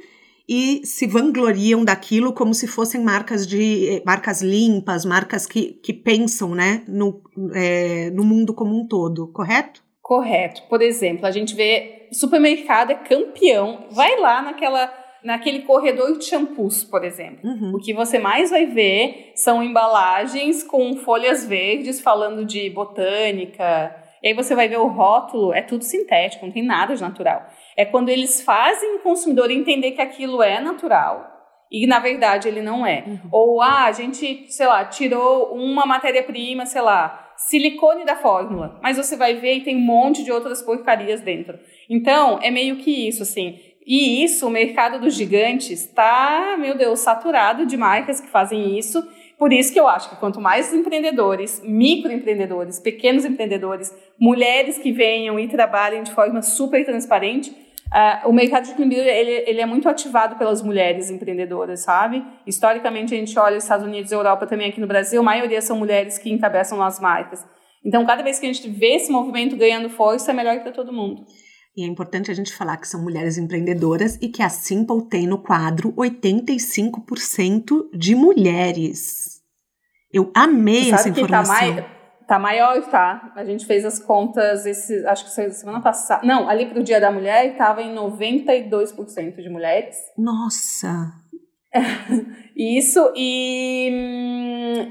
[0.55, 5.91] e se vangloriam daquilo como se fossem marcas de é, marcas limpas, marcas que, que
[5.91, 7.23] pensam né, no,
[7.55, 9.81] é, no mundo como um todo, correto?
[9.99, 10.61] Correto.
[10.69, 16.83] Por exemplo, a gente vê supermercado é campeão, vai lá naquela naquele corredor de shampoos,
[16.83, 17.49] por exemplo.
[17.49, 17.71] Uhum.
[17.73, 23.95] O que você mais vai ver são embalagens com folhas verdes falando de botânica.
[24.21, 27.47] E aí você vai ver o rótulo, é tudo sintético, não tem nada de natural.
[27.75, 31.33] É quando eles fazem o consumidor entender que aquilo é natural
[31.73, 33.03] e na verdade ele não é.
[33.07, 33.19] Uhum.
[33.31, 38.95] Ou ah, a gente, sei lá, tirou uma matéria-prima, sei lá, silicone da fórmula, mas
[38.95, 41.57] você vai ver e tem um monte de outras porcarias dentro.
[41.89, 43.59] Então, é meio que isso, assim.
[43.85, 49.05] E isso, o mercado dos gigantes está, meu Deus, saturado de marcas que fazem isso.
[49.37, 55.39] Por isso que eu acho que quanto mais empreendedores, microempreendedores, pequenos empreendedores, mulheres que venham
[55.39, 59.89] e trabalhem de forma super transparente, uh, o mercado de clean ele, ele é muito
[59.89, 62.23] ativado pelas mulheres empreendedoras, sabe?
[62.45, 65.61] Historicamente, a gente olha os Estados Unidos e Europa também aqui no Brasil, a maioria
[65.61, 67.45] são mulheres que encabeçam as marcas.
[67.85, 70.93] Então, cada vez que a gente vê esse movimento ganhando força, é melhor para todo
[70.93, 71.25] mundo.
[71.75, 75.25] E é importante a gente falar que são mulheres empreendedoras e que a Simple tem
[75.25, 79.22] no quadro 85% de mulheres.
[80.13, 81.55] Eu amei essa tá informação.
[81.55, 81.85] Tá, mai
[82.27, 83.33] tá maior, tá?
[83.35, 86.25] A gente fez as contas, esse, acho que semana passada.
[86.25, 89.97] Não, ali para o Dia da Mulher estava em 92% de mulheres.
[90.17, 91.11] Nossa!
[92.55, 93.89] Isso, e,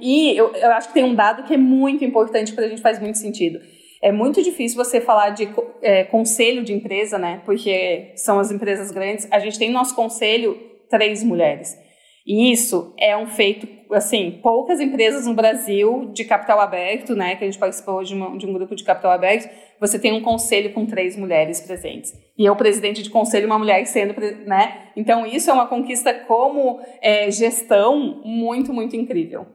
[0.02, 2.82] e eu, eu acho que tem um dado que é muito importante para a gente,
[2.82, 3.61] faz muito sentido
[4.02, 5.48] é muito difícil você falar de
[5.80, 7.40] é, conselho de empresa, né?
[7.44, 9.28] Porque são as empresas grandes.
[9.30, 10.58] A gente tem no nosso conselho
[10.90, 11.78] três mulheres.
[12.26, 17.37] E isso é um feito, assim, poucas empresas no Brasil de capital aberto, né?
[17.37, 19.48] Que a gente participou de, uma, de um grupo de capital aberto.
[19.81, 22.12] Você tem um conselho com três mulheres presentes.
[22.38, 24.14] E é o presidente de conselho uma mulher sendo,
[24.46, 24.88] né?
[24.96, 29.46] Então, isso é uma conquista como é, gestão muito, muito incrível.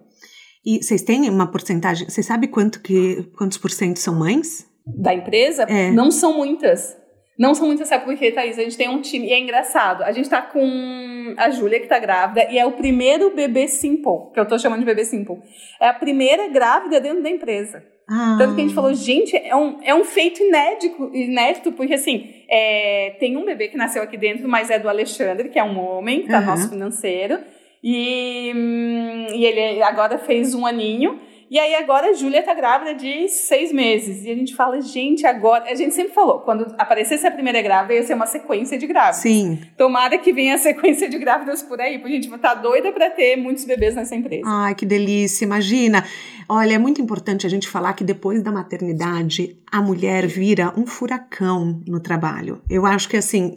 [0.66, 2.10] E vocês têm uma porcentagem?
[2.10, 4.68] Você sabe quanto que, quantos por cento são mães?
[4.86, 5.64] Da empresa?
[5.64, 5.92] É.
[5.92, 6.96] Não são muitas.
[7.38, 8.58] Não são muitas, sabe por quê, Thaís?
[8.58, 11.88] A gente tem um time, e é engraçado, a gente tá com a Júlia, que
[11.88, 15.38] tá grávida, e é o primeiro bebê Simple, que eu tô chamando de bebê Simple.
[15.80, 17.84] É a primeira grávida dentro da empresa.
[18.10, 18.38] Ah.
[18.40, 22.44] Tanto que a gente falou, gente, é um, é um feito inédito, inédito porque assim,
[22.50, 25.78] é, tem um bebê que nasceu aqui dentro, mas é do Alexandre, que é um
[25.78, 26.46] homem, que tá uhum.
[26.46, 27.40] nosso financeiro,
[27.84, 31.20] E, hum, e ele agora fez um aninho.
[31.50, 34.26] E aí agora a Júlia tá grávida de seis meses.
[34.26, 35.66] E a gente fala, gente, agora.
[35.70, 39.18] A gente sempre falou, quando aparecesse a primeira grávida, ia ser uma sequência de grávidas.
[39.18, 39.60] Sim.
[39.78, 43.10] Tomara que venha a sequência de grávidas por aí, porque a gente tá doida para
[43.10, 44.44] ter muitos bebês nessa empresa.
[44.46, 46.04] Ai, que delícia, imagina.
[46.50, 50.86] Olha, é muito importante a gente falar que depois da maternidade, a mulher vira um
[50.86, 52.62] furacão no trabalho.
[52.70, 53.56] Eu acho que assim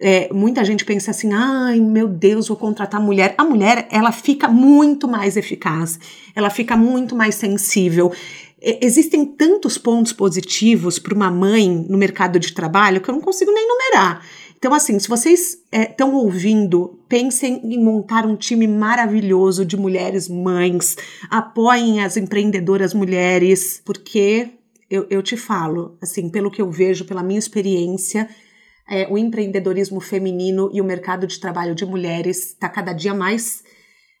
[0.00, 3.34] é, muita gente pensa assim, ai meu Deus, vou contratar mulher.
[3.36, 6.00] A mulher, ela fica muito mais eficaz,
[6.34, 8.10] ela fica muito mais sensível.
[8.62, 13.20] É, existem tantos pontos positivos para uma mãe no mercado de trabalho que eu não
[13.20, 14.24] consigo nem numerar.
[14.56, 20.28] Então, assim, se vocês estão é, ouvindo, pensem em montar um time maravilhoso de mulheres
[20.28, 20.96] mães,
[21.30, 24.50] apoiem as empreendedoras mulheres, porque
[24.90, 28.28] eu, eu te falo, assim, pelo que eu vejo, pela minha experiência,
[28.90, 33.62] é, o empreendedorismo feminino e o mercado de trabalho de mulheres está cada dia mais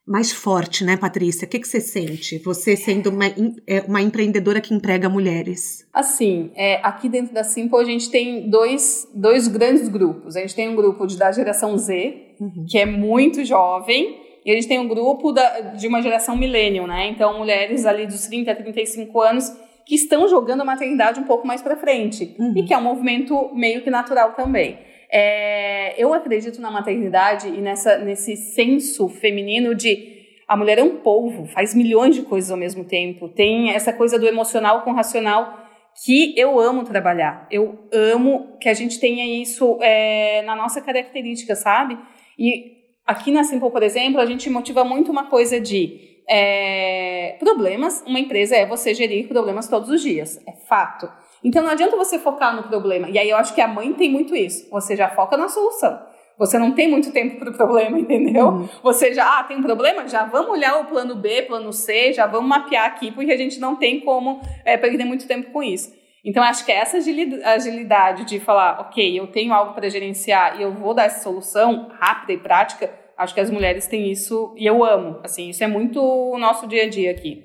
[0.06, 1.46] mais forte, né, Patrícia?
[1.46, 2.38] O que, que você sente?
[2.38, 3.26] Você sendo uma,
[3.64, 5.86] é, uma empreendedora que emprega mulheres.
[5.92, 10.34] Assim, é, aqui dentro da Simple a gente tem dois, dois grandes grupos.
[10.34, 12.66] A gente tem um grupo de, da geração Z, uhum.
[12.68, 16.88] que é muito jovem, e a gente tem um grupo da, de uma geração millennial,
[16.88, 17.08] né?
[17.08, 19.52] Então, mulheres ali dos 30 a 35 anos
[19.86, 22.54] que estão jogando a maternidade um pouco mais para frente uhum.
[22.56, 24.78] e que é um movimento meio que natural também.
[25.12, 30.96] É, eu acredito na maternidade e nessa, nesse senso feminino de a mulher é um
[30.96, 34.94] polvo, faz milhões de coisas ao mesmo tempo, tem essa coisa do emocional com o
[34.94, 35.60] racional
[36.04, 37.46] que eu amo trabalhar.
[37.50, 41.98] Eu amo que a gente tenha isso é, na nossa característica, sabe?
[42.38, 42.72] E
[43.06, 48.20] aqui na Simple, por exemplo, a gente motiva muito uma coisa de é, problemas, uma
[48.20, 51.10] empresa é você gerir problemas todos os dias, é fato.
[51.42, 53.10] Então não adianta você focar no problema.
[53.10, 54.70] E aí eu acho que a mãe tem muito isso.
[54.70, 56.00] Você já foca na solução.
[56.38, 58.46] Você não tem muito tempo para o problema, entendeu?
[58.46, 58.68] Uhum.
[58.82, 60.06] Você já, ah, tem um problema?
[60.06, 63.58] Já vamos olhar o plano B, plano C, já vamos mapear aqui, porque a gente
[63.58, 65.92] não tem como é, perder muito tempo com isso.
[66.24, 70.72] Então, acho que essa agilidade de falar, ok, eu tenho algo para gerenciar e eu
[70.72, 72.90] vou dar essa solução rápida e prática,
[73.20, 75.20] Acho que as mulheres têm isso e eu amo.
[75.22, 77.44] Assim, isso é muito o nosso dia a dia aqui.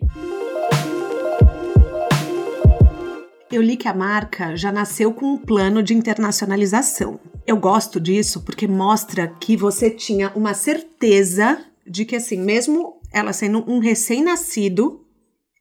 [3.51, 7.19] Eu li que a marca já nasceu com um plano de internacionalização.
[7.45, 13.33] Eu gosto disso porque mostra que você tinha uma certeza de que, assim, mesmo ela
[13.33, 15.05] sendo um recém-nascido,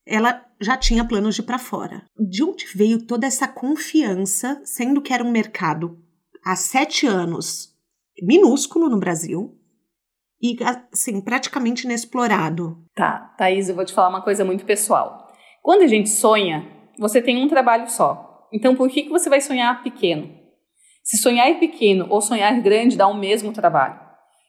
[0.07, 2.05] ela já tinha planos de ir para fora.
[2.16, 5.98] De onde veio toda essa confiança, sendo que era um mercado
[6.44, 7.74] há sete anos
[8.22, 9.59] minúsculo no Brasil,
[10.44, 10.59] e,
[10.92, 12.76] assim, praticamente inexplorado.
[12.94, 15.33] Tá, Thaís, eu vou te falar uma coisa muito pessoal.
[15.62, 18.46] Quando a gente sonha, você tem um trabalho só.
[18.52, 20.30] Então, por que, que você vai sonhar pequeno?
[21.02, 23.98] Se sonhar pequeno ou sonhar grande dá o mesmo trabalho.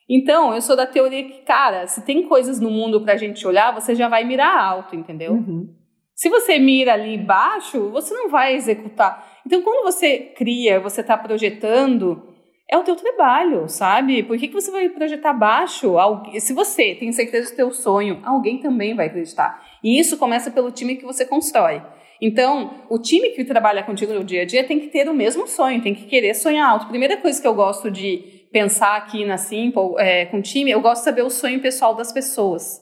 [0.06, 3.72] Então, eu sou da teoria que, cara, se tem coisas no mundo pra gente olhar,
[3.72, 5.32] você já vai mirar alto, entendeu?
[5.32, 5.74] Uhum.
[6.14, 9.40] Se você mira ali baixo, você não vai executar.
[9.46, 12.35] Então, quando você cria, você está projetando,
[12.68, 14.22] é o teu trabalho, sabe?
[14.24, 15.94] Por que, que você vai projetar baixo?
[16.40, 19.64] Se você tem certeza do teu sonho, alguém também vai acreditar.
[19.82, 21.80] E isso começa pelo time que você constrói.
[22.20, 25.46] Então, o time que trabalha contigo no dia a dia tem que ter o mesmo
[25.46, 26.88] sonho, tem que querer sonhar alto.
[26.88, 30.80] Primeira coisa que eu gosto de pensar aqui na Simple é, com o time, eu
[30.80, 32.80] gosto de saber o sonho pessoal das pessoas.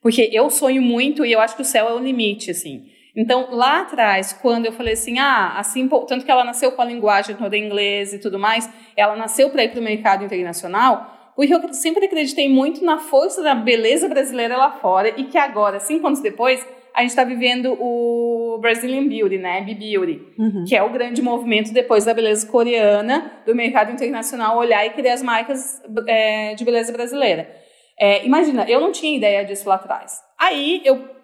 [0.00, 2.86] Porque eu sonho muito e eu acho que o céu é o limite, assim.
[3.16, 6.84] Então, lá atrás, quando eu falei assim, ah, assim, tanto que ela nasceu com a
[6.84, 11.32] linguagem toda em inglês e tudo mais, ela nasceu para ir para o mercado internacional,
[11.34, 15.78] porque eu sempre acreditei muito na força da beleza brasileira lá fora e que agora,
[15.80, 19.60] cinco anos depois, a gente está vivendo o Brazilian Beauty, né?
[19.60, 20.64] B-Beauty, uhum.
[20.66, 25.14] que é o grande movimento depois da beleza coreana, do mercado internacional olhar e criar
[25.14, 27.48] as marcas é, de beleza brasileira.
[27.96, 30.20] É, imagina, eu não tinha ideia disso lá atrás.
[30.36, 31.17] Aí eu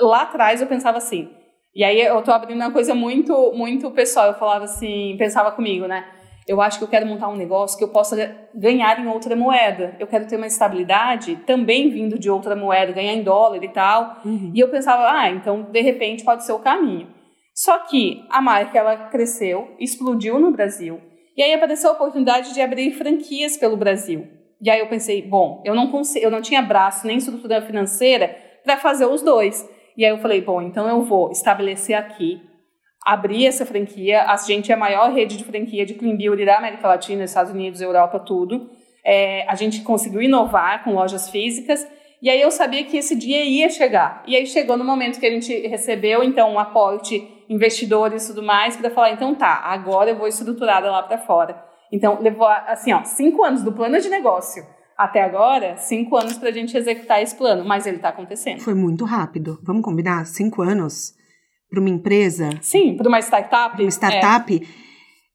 [0.00, 1.30] lá atrás eu pensava assim.
[1.74, 4.28] E aí eu tô abrindo uma coisa muito, muito pessoal.
[4.28, 6.04] Eu falava assim, pensava comigo, né?
[6.48, 8.16] Eu acho que eu quero montar um negócio que eu possa
[8.54, 9.94] ganhar em outra moeda.
[10.00, 14.16] Eu quero ter uma estabilidade também vindo de outra moeda, ganhar em dólar e tal.
[14.24, 14.50] Uhum.
[14.52, 17.08] E eu pensava, ah, então de repente pode ser o caminho.
[17.54, 21.00] Só que a marca ela cresceu, explodiu no Brasil.
[21.36, 24.26] E aí apareceu a oportunidade de abrir franquias pelo Brasil.
[24.60, 28.36] E aí eu pensei, bom, eu não consigo, eu não tinha braço nem estrutura financeira
[28.64, 29.66] para fazer os dois.
[30.00, 32.40] E aí eu falei, bom, então eu vou estabelecer aqui,
[33.04, 34.22] abrir essa franquia.
[34.22, 37.52] A gente é a maior rede de franquia de clean beauty da América Latina, Estados
[37.52, 38.70] Unidos, Europa, tudo.
[39.04, 41.86] É, a gente conseguiu inovar com lojas físicas.
[42.22, 44.22] E aí eu sabia que esse dia ia chegar.
[44.26, 48.42] E aí chegou no momento que a gente recebeu, então, um aporte, investidores e tudo
[48.42, 51.62] mais, para falar, então tá, agora eu vou estruturada lá para fora.
[51.92, 54.64] Então, levou, assim, ó, cinco anos do plano de negócio
[55.00, 58.60] até agora, cinco anos para a gente executar esse plano, mas ele está acontecendo.
[58.60, 59.58] Foi muito rápido.
[59.62, 60.26] Vamos combinar?
[60.26, 61.14] Cinco anos
[61.70, 62.50] para uma empresa?
[62.60, 63.80] Sim, para uma startup.
[63.80, 64.54] Uma startup.
[64.54, 64.90] É.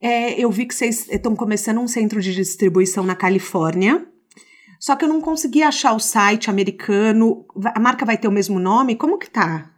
[0.07, 4.05] É, eu vi que vocês estão começando um centro de distribuição na Califórnia.
[4.80, 7.43] Só que eu não consegui achar o site americano.
[7.74, 8.95] A marca vai ter o mesmo nome?
[8.95, 9.72] Como que tá?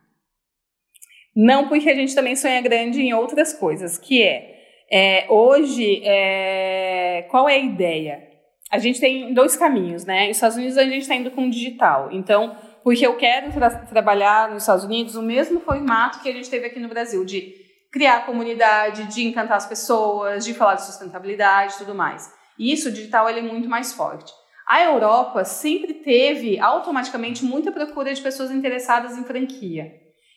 [1.33, 4.55] Não, porque a gente também sonha grande em outras coisas, que é,
[4.91, 8.26] é hoje, é, qual é a ideia?
[8.71, 10.27] A gente tem dois caminhos, né?
[10.27, 12.09] Nos Estados Unidos a gente está indo com digital.
[12.11, 16.49] Então, porque eu quero tra trabalhar nos Estados Unidos o mesmo formato que a gente
[16.49, 17.53] teve aqui no Brasil, de
[17.91, 22.31] criar comunidade, de encantar as pessoas, de falar de sustentabilidade e tudo mais.
[22.59, 24.31] E isso, o digital, ele é muito mais forte.
[24.67, 29.93] A Europa sempre teve automaticamente muita procura de pessoas interessadas em franquia.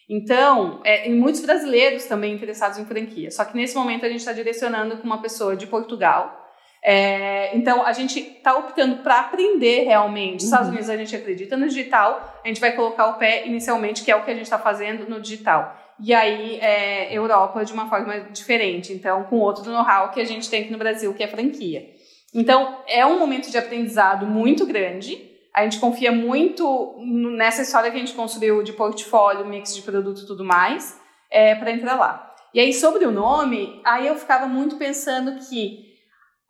[0.09, 3.31] Então, é, e muitos brasileiros também interessados em franquia.
[3.31, 6.40] Só que nesse momento a gente está direcionando com uma pessoa de Portugal,
[6.83, 10.35] é, então, a gente está optando para aprender realmente.
[10.35, 10.73] Nos Estados uhum.
[10.73, 14.17] Unidos, a gente acredita no digital, a gente vai colocar o pé inicialmente, que é
[14.17, 15.77] o que a gente está fazendo no digital.
[15.99, 20.49] E aí, é, Europa de uma forma diferente, então, com outro know-how que a gente
[20.49, 21.91] tem aqui no Brasil, que é franquia.
[22.35, 25.29] Então, é um momento de aprendizado muito grande.
[25.55, 26.97] A gente confia muito
[27.37, 30.99] nessa história que a gente construiu de portfólio, mix de produto e tudo mais,
[31.31, 32.35] é, para entrar lá.
[32.55, 35.90] E aí, sobre o nome, aí eu ficava muito pensando que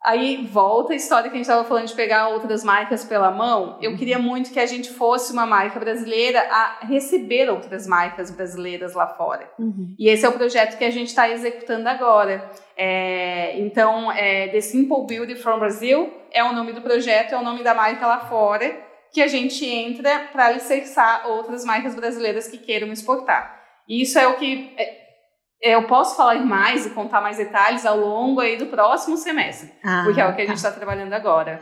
[0.03, 3.79] Aí volta a história que a gente estava falando de pegar outras marcas pela mão.
[3.83, 4.23] Eu queria uhum.
[4.23, 9.53] muito que a gente fosse uma marca brasileira a receber outras marcas brasileiras lá fora.
[9.59, 9.95] Uhum.
[9.99, 12.51] E esse é o projeto que a gente está executando agora.
[12.75, 17.45] É, então, é, The Simple Beauty from Brazil é o nome do projeto, é o
[17.45, 18.75] nome da marca lá fora,
[19.13, 23.61] que a gente entra para alicerçar outras marcas brasileiras que queiram exportar.
[23.87, 25.00] E isso é o que é,
[25.63, 30.03] eu posso falar mais e contar mais detalhes ao longo aí do próximo semestre, ah,
[30.05, 31.61] porque é o que a gente está tá trabalhando agora.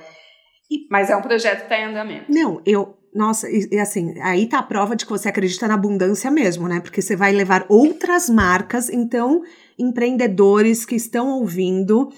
[0.91, 2.31] Mas é um projeto que está em andamento.
[2.31, 2.95] Não, eu.
[3.15, 6.69] Nossa, e, e, assim, aí tá a prova de que você acredita na abundância mesmo,
[6.69, 6.79] né?
[6.79, 9.43] Porque você vai levar outras marcas, então,
[9.79, 12.11] empreendedores que estão ouvindo,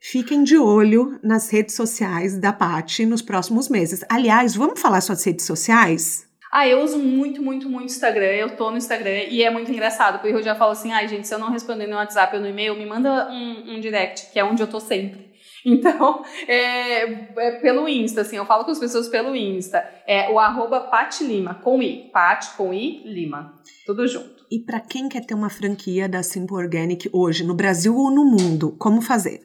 [0.00, 4.04] fiquem de olho nas redes sociais da Pati nos próximos meses.
[4.08, 6.25] Aliás, vamos falar suas redes sociais?
[6.50, 8.26] Ah, eu uso muito, muito, muito Instagram.
[8.26, 11.08] Eu tô no Instagram e é muito engraçado, porque eu já falo assim, ai, ah,
[11.08, 14.32] gente, se eu não responder no WhatsApp ou no e-mail, me manda um, um direct,
[14.32, 15.26] que é onde eu tô sempre.
[15.68, 19.84] Então, é, é, pelo Insta, assim, eu falo com as pessoas pelo Insta.
[20.06, 22.08] É o arroba Pat Lima, com I.
[22.12, 23.52] Pat, com I, Lima.
[23.84, 24.46] Tudo junto.
[24.48, 28.24] E para quem quer ter uma franquia da Simple Organic hoje, no Brasil ou no
[28.24, 29.40] mundo, como fazer?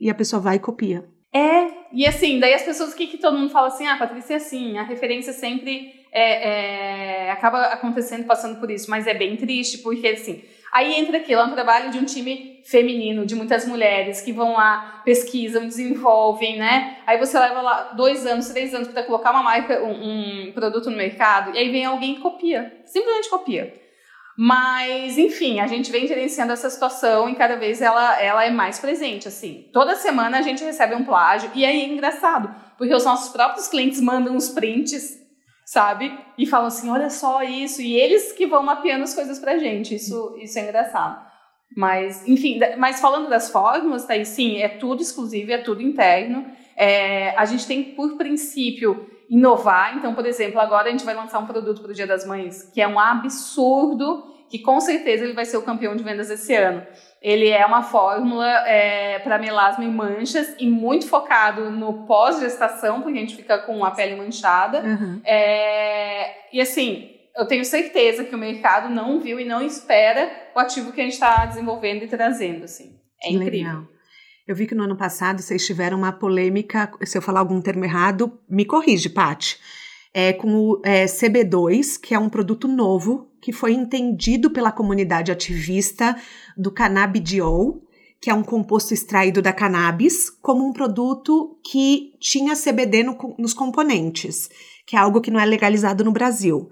[0.00, 1.04] e a pessoa vai e copia.
[1.32, 4.34] É, e assim, daí as pessoas, o que, que todo mundo fala assim, ah, Patrícia,
[4.34, 9.36] é assim, a referência sempre é, é, acaba acontecendo, passando por isso, mas é bem
[9.36, 13.66] triste, porque assim, Aí entra aquilo, é um trabalho de um time feminino, de muitas
[13.66, 16.98] mulheres que vão lá, pesquisam, desenvolvem, né?
[17.06, 20.90] Aí você leva lá dois anos, três anos para colocar uma marca, um, um, produto
[20.90, 22.80] no mercado, e aí vem alguém e copia.
[22.84, 23.74] Simplesmente copia.
[24.36, 28.78] Mas, enfim, a gente vem gerenciando essa situação e cada vez ela, ela é mais
[28.78, 29.68] presente, assim.
[29.72, 33.66] Toda semana a gente recebe um plágio, e aí é engraçado, porque os nossos próprios
[33.66, 35.18] clientes mandam os prints
[35.68, 36.18] sabe?
[36.38, 37.82] E falam assim, olha só isso.
[37.82, 39.94] E eles que vão mapeando as coisas pra gente.
[39.94, 41.22] Isso, isso é engraçado.
[41.76, 46.46] Mas, enfim, mas falando das fórmulas, tá aí, sim, é tudo exclusivo, é tudo interno.
[46.74, 49.98] É, a gente tem, por princípio, inovar.
[49.98, 52.62] Então, por exemplo, agora a gente vai lançar um produto para o Dia das Mães
[52.72, 56.54] que é um absurdo, que com certeza ele vai ser o campeão de vendas esse
[56.54, 56.82] ano.
[57.20, 63.18] Ele é uma fórmula é, para melasma e manchas e muito focado no pós-gestação, porque
[63.18, 64.80] a gente fica com a pele manchada.
[64.82, 65.20] Uhum.
[65.24, 70.58] É, e assim, eu tenho certeza que o mercado não viu e não espera o
[70.58, 72.96] ativo que a gente está desenvolvendo e trazendo, assim.
[73.22, 73.68] É incrível.
[73.68, 73.88] Legal.
[74.46, 77.84] Eu vi que no ano passado vocês tiveram uma polêmica, se eu falar algum termo
[77.84, 79.58] errado, me corrige, Paty.
[80.14, 85.30] É, com o é, CB2, que é um produto novo que foi entendido pela comunidade
[85.30, 86.16] ativista
[86.56, 87.82] do cannabidiol,
[88.20, 93.54] que é um composto extraído da cannabis, como um produto que tinha CBD no, nos
[93.54, 94.48] componentes,
[94.86, 96.70] que é algo que não é legalizado no Brasil.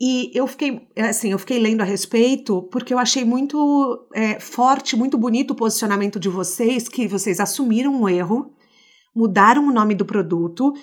[0.00, 4.96] E eu fiquei, assim, eu fiquei lendo a respeito porque eu achei muito é, forte,
[4.96, 8.52] muito bonito o posicionamento de vocês, que vocês assumiram um erro,
[9.14, 10.74] mudaram o nome do produto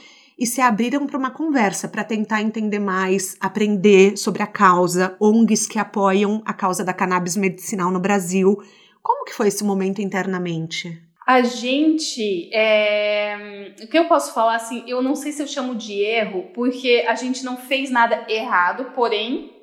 [0.41, 5.67] e se abriram para uma conversa para tentar entender mais, aprender sobre a causa, ONGs
[5.67, 8.57] que apoiam a causa da cannabis medicinal no Brasil.
[9.03, 10.99] Como que foi esse momento internamente?
[11.27, 13.75] A gente, é...
[13.83, 17.05] o que eu posso falar assim, eu não sei se eu chamo de erro, porque
[17.07, 19.53] a gente não fez nada errado, porém,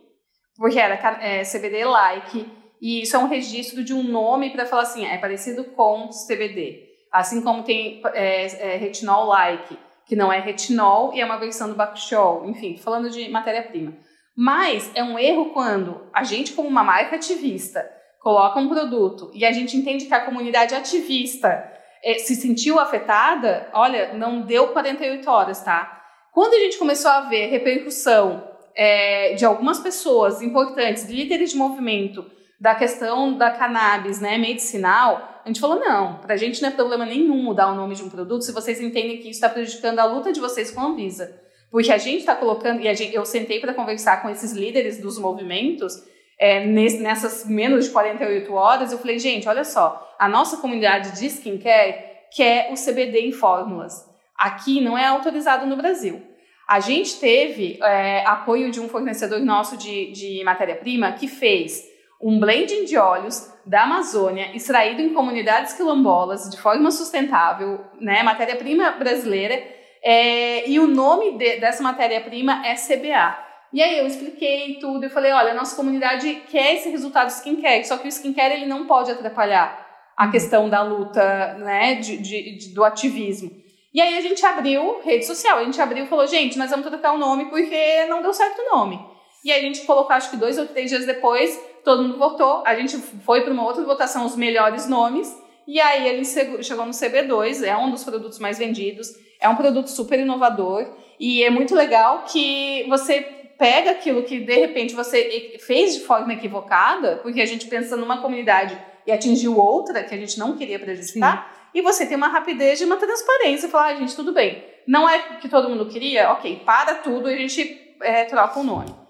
[0.56, 2.46] porque era é, CBD like,
[2.80, 6.84] e isso é um registro de um nome para falar assim, é parecido com CBD.
[7.10, 9.76] Assim como tem é, é, retinol like,
[10.08, 13.92] que não é retinol e é uma versão do Bacchol, enfim, falando de matéria-prima.
[14.34, 17.88] Mas é um erro quando a gente, como uma marca ativista,
[18.20, 21.70] coloca um produto e a gente entende que a comunidade ativista
[22.02, 26.02] é, se sentiu afetada, olha, não deu 48 horas, tá?
[26.32, 32.24] Quando a gente começou a ver repercussão é, de algumas pessoas importantes, líderes de movimento,
[32.60, 36.72] da questão da cannabis né, medicinal, a gente falou: não, para a gente não é
[36.72, 39.98] problema nenhum mudar o nome de um produto se vocês entendem que isso está prejudicando
[39.98, 41.40] a luta de vocês com a Anvisa.
[41.70, 45.18] Porque a gente está colocando, e gente, eu sentei para conversar com esses líderes dos
[45.18, 46.02] movimentos
[46.38, 51.26] é, nessas menos de 48 horas, eu falei, gente, olha só, a nossa comunidade de
[51.26, 51.96] skincare
[52.30, 54.06] quer o CBD em fórmulas.
[54.36, 56.22] Aqui não é autorizado no Brasil.
[56.68, 61.82] A gente teve é, apoio de um fornecedor nosso de, de matéria-prima que fez
[62.20, 68.90] um blending de óleos da Amazônia, extraído em comunidades quilombolas de forma sustentável, né, matéria-prima
[68.92, 69.62] brasileira,
[70.02, 73.46] é, e o nome de, dessa matéria-prima é CBA.
[73.72, 77.84] E aí eu expliquei tudo, eu falei, olha, a nossa comunidade quer esse resultado skincare,
[77.84, 80.30] só que o skincare ele não pode atrapalhar a uhum.
[80.30, 83.50] questão da luta, né, de, de, de, do ativismo.
[83.92, 86.86] E aí a gente abriu rede social, a gente abriu e falou, gente, nós vamos
[86.86, 88.98] trocar o nome porque não deu certo o nome.
[89.44, 91.58] E aí a gente colocou, acho que dois ou três dias depois,
[91.88, 95.34] todo mundo votou, a gente foi para uma outra votação, os melhores nomes,
[95.66, 99.08] e aí ele chegou no CB2, é um dos produtos mais vendidos,
[99.40, 100.86] é um produto super inovador,
[101.18, 103.22] e é muito legal que você
[103.56, 108.20] pega aquilo que de repente você fez de forma equivocada, porque a gente pensa numa
[108.20, 111.78] comunidade e atingiu outra que a gente não queria prejudicar, Sim.
[111.78, 115.18] e você tem uma rapidez e uma transparência, falar, ah, gente, tudo bem, não é
[115.40, 119.07] que todo mundo queria, ok, para tudo e a gente é, troca o nome.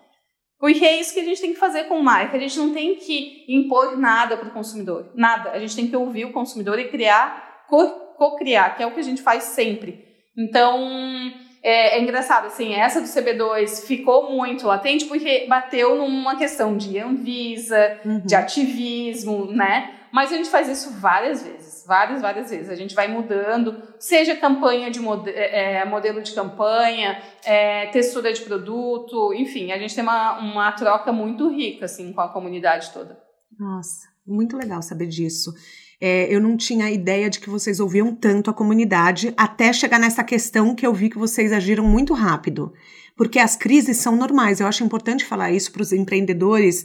[0.58, 2.36] Porque é isso que a gente tem que fazer com marca.
[2.36, 5.10] A gente não tem que impor nada para o consumidor.
[5.14, 5.50] Nada.
[5.50, 9.04] A gente tem que ouvir o consumidor e criar, co-criar, que é o que a
[9.04, 10.04] gente faz sempre.
[10.36, 11.32] Então,
[11.62, 16.98] é, é, engraçado, assim, essa do CB2 ficou muito latente porque bateu numa questão de
[16.98, 18.20] Anvisa, uhum.
[18.20, 19.94] de ativismo, né?
[20.12, 21.57] Mas a gente faz isso várias vezes,
[21.88, 22.68] várias, várias vezes.
[22.68, 28.30] A gente vai mudando, seja campanha de mod é, é, modelo de campanha, é, textura
[28.30, 32.90] de produto, enfim, a gente tem uma, uma troca muito rica, assim, com a comunidade
[32.92, 33.18] toda.
[33.58, 35.50] Nossa, muito legal saber disso.
[35.98, 40.22] É, eu não tinha ideia de que vocês ouviam tanto a comunidade, até chegar nessa
[40.22, 42.70] questão que eu vi que vocês agiram muito rápido.
[43.16, 44.60] Porque as crises são normais.
[44.60, 46.84] Eu acho importante falar isso para os empreendedores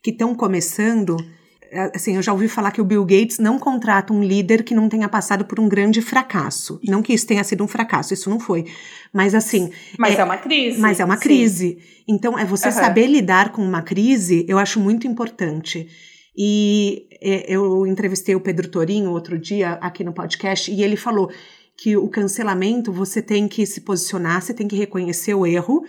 [0.00, 1.16] que estão começando
[1.94, 4.88] assim, eu já ouvi falar que o Bill Gates não contrata um líder que não
[4.88, 6.80] tenha passado por um grande fracasso.
[6.84, 8.64] Não que isso tenha sido um fracasso, isso não foi.
[9.12, 9.70] Mas assim.
[9.98, 10.80] Mas é, é uma crise.
[10.80, 11.78] Mas é uma crise.
[11.80, 12.04] Sim.
[12.08, 12.72] Então, é você uhum.
[12.72, 15.88] saber lidar com uma crise, eu acho muito importante.
[16.36, 21.30] E é, eu entrevistei o Pedro Torinho outro dia aqui no podcast e ele falou
[21.76, 25.84] que o cancelamento você tem que se posicionar, você tem que reconhecer o erro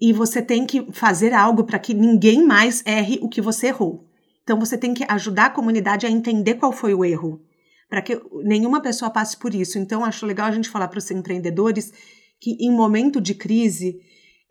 [0.00, 4.09] e você tem que fazer algo para que ninguém mais erre o que você errou.
[4.50, 7.40] Então você tem que ajudar a comunidade a entender qual foi o erro,
[7.88, 9.78] para que nenhuma pessoa passe por isso.
[9.78, 11.92] Então acho legal a gente falar para os empreendedores
[12.40, 14.00] que em momento de crise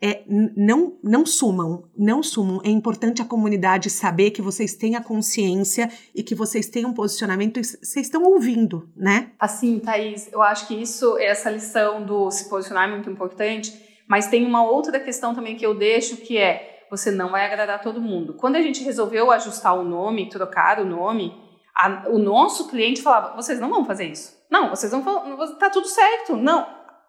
[0.00, 2.62] é, não, não sumam, não sumam.
[2.64, 6.94] É importante a comunidade saber que vocês têm a consciência e que vocês têm um
[6.94, 9.32] posicionamento e vocês estão ouvindo, né?
[9.38, 13.78] Assim, Thaís, eu acho que isso, essa lição do se posicionar é muito importante,
[14.08, 17.80] mas tem uma outra questão também que eu deixo que é você não vai agradar
[17.80, 18.34] todo mundo.
[18.34, 21.32] Quando a gente resolveu ajustar o nome, trocar o nome,
[21.74, 24.38] a, o nosso cliente falava: vocês não vão fazer isso.
[24.50, 26.36] Não, vocês vão falar, tá tudo certo.
[26.36, 26.66] Não.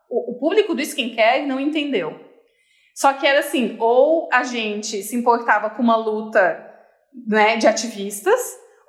[0.10, 2.20] O, o público do skincare não entendeu.
[2.94, 6.70] Só que era assim, ou a gente se importava com uma luta
[7.28, 8.40] né, de ativistas,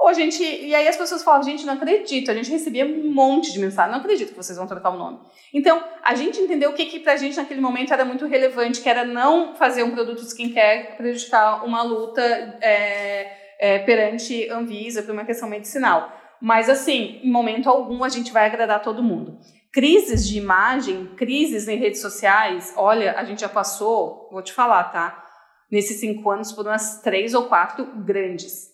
[0.03, 0.43] ou a gente.
[0.43, 2.31] E aí as pessoas falavam, gente, não acredito.
[2.31, 5.21] A gente recebia um monte de mensagem, não acredito que vocês vão trocar o nome.
[5.55, 8.89] Então, a gente entendeu o que, que pra gente naquele momento era muito relevante, que
[8.89, 12.21] era não fazer um produto skincare prejudicar uma luta
[12.61, 16.13] é, é, perante Anvisa por uma questão medicinal.
[16.41, 19.39] Mas, assim, em momento algum a gente vai agradar todo mundo.
[19.73, 24.85] Crises de imagem, crises em redes sociais, olha, a gente já passou, vou te falar,
[24.85, 25.25] tá?
[25.71, 28.72] Nesses cinco anos por umas três ou quatro grandes.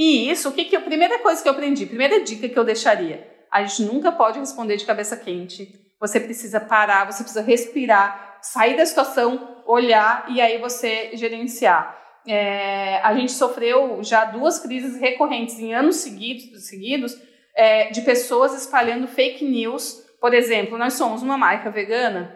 [0.00, 2.64] E isso, o que, que a primeira coisa que eu aprendi, primeira dica que eu
[2.64, 3.22] deixaria,
[3.52, 5.78] a gente nunca pode responder de cabeça quente.
[6.00, 11.98] Você precisa parar, você precisa respirar, sair da situação, olhar e aí você gerenciar.
[12.26, 17.14] É, a gente sofreu já duas crises recorrentes em anos seguidos, seguidos
[17.54, 20.02] é, de pessoas espalhando fake news.
[20.18, 22.34] Por exemplo, nós somos uma marca vegana,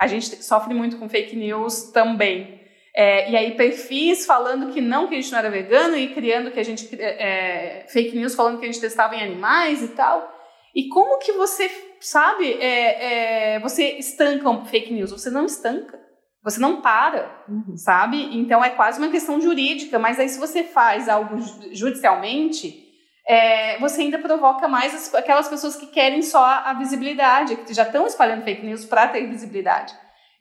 [0.00, 2.63] a gente sofre muito com fake news também.
[2.96, 6.52] É, e aí perfis falando que não, que a gente não era vegano e criando
[6.52, 9.88] que a gente é, é, fake news falando que a gente testava em animais e
[9.88, 10.32] tal.
[10.74, 11.70] E como que você
[12.00, 15.10] sabe, é, é, você estanca um fake news?
[15.10, 15.98] Você não estanca.
[16.44, 17.76] Você não para, uhum.
[17.76, 18.36] sabe?
[18.36, 21.36] Então é quase uma questão jurídica, mas aí se você faz algo
[21.72, 22.84] judicialmente,
[23.26, 27.84] é, você ainda provoca mais as, aquelas pessoas que querem só a visibilidade, que já
[27.84, 29.94] estão espalhando fake news para ter visibilidade.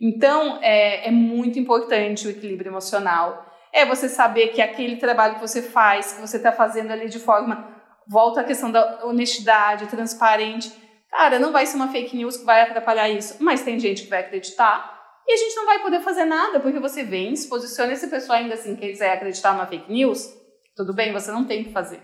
[0.06, 3.50] Então, é, é muito importante o equilíbrio emocional.
[3.72, 7.20] É você saber que aquele trabalho que você faz, que você está fazendo ali de
[7.20, 7.74] forma.
[8.06, 10.70] Volta à questão da honestidade, transparente.
[11.10, 14.10] Cara, não vai ser uma fake news que vai atrapalhar isso, mas tem gente que
[14.10, 14.94] vai acreditar.
[15.26, 18.40] E a gente não vai poder fazer nada, porque você vem, se posiciona esse pessoal
[18.40, 20.34] ainda assim quiser acreditar numa fake news,
[20.76, 22.04] tudo bem, você não tem o que fazer.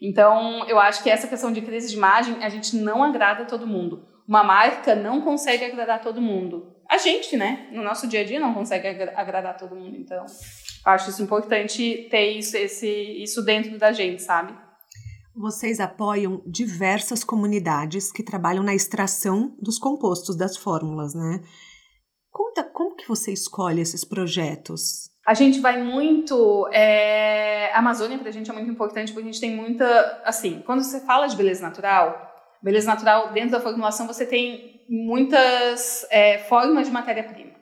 [0.00, 3.66] Então, eu acho que essa questão de crise de imagem, a gente não agrada todo
[3.66, 4.06] mundo.
[4.28, 8.40] Uma marca não consegue agradar todo mundo a gente, né, no nosso dia a dia
[8.40, 9.96] não consegue agradar todo mundo.
[9.96, 10.26] Então,
[10.84, 12.88] acho isso importante ter isso, esse,
[13.22, 14.52] isso dentro da gente, sabe?
[15.32, 21.40] Vocês apoiam diversas comunidades que trabalham na extração dos compostos das fórmulas, né?
[22.28, 25.10] Conta como que você escolhe esses projetos?
[25.24, 26.68] A gente vai muito.
[26.72, 30.22] É, a Amazônia para a gente é muito importante porque a gente tem muita.
[30.24, 32.20] Assim, quando você fala de beleza natural,
[32.60, 37.52] beleza natural, dentro da formulação você tem muitas é, formas de matéria-prima,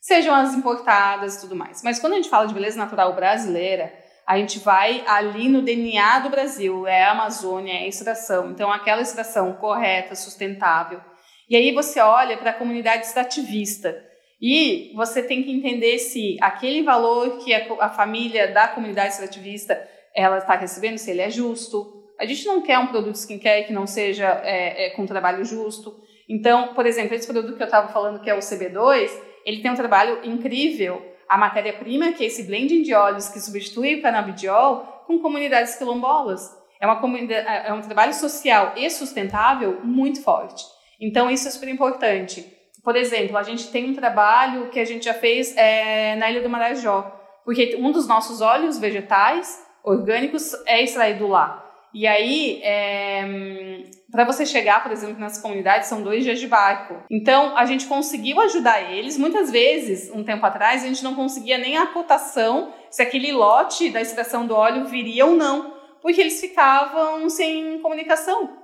[0.00, 1.80] sejam as importadas e tudo mais.
[1.84, 3.94] Mas quando a gente fala de beleza natural brasileira,
[4.26, 8.50] a gente vai ali no DNA do Brasil, é a Amazônia, é a extração.
[8.50, 11.00] Então, aquela extração correta, sustentável.
[11.48, 13.96] E aí você olha para a comunidade extrativista
[14.40, 19.80] e você tem que entender se aquele valor que a, família da comunidade extrativista
[20.14, 23.72] ela está recebendo, se ele é justo, a gente não quer um produto skincare que
[23.72, 25.94] não seja é, é, com trabalho justo.
[26.28, 29.10] Então, por exemplo, esse produto que eu estava falando, que é o CB2,
[29.44, 31.02] ele tem um trabalho incrível.
[31.28, 36.50] A matéria-prima, que é esse blending de óleos que substitui o canabidiol, com comunidades quilombolas.
[36.80, 40.64] É, uma é, é um trabalho social e sustentável muito forte.
[41.00, 42.46] Então, isso é super importante.
[42.82, 46.42] Por exemplo, a gente tem um trabalho que a gente já fez é, na Ilha
[46.42, 51.61] do Marajó, porque um dos nossos óleos vegetais orgânicos é extraído lá.
[51.94, 56.96] E aí, é, para você chegar, por exemplo, nas comunidades, são dois dias de barco.
[57.10, 59.18] Então, a gente conseguiu ajudar eles.
[59.18, 63.90] Muitas vezes, um tempo atrás, a gente não conseguia nem a cotação se aquele lote
[63.90, 68.58] da extração do óleo viria ou não, porque eles ficavam sem comunicação.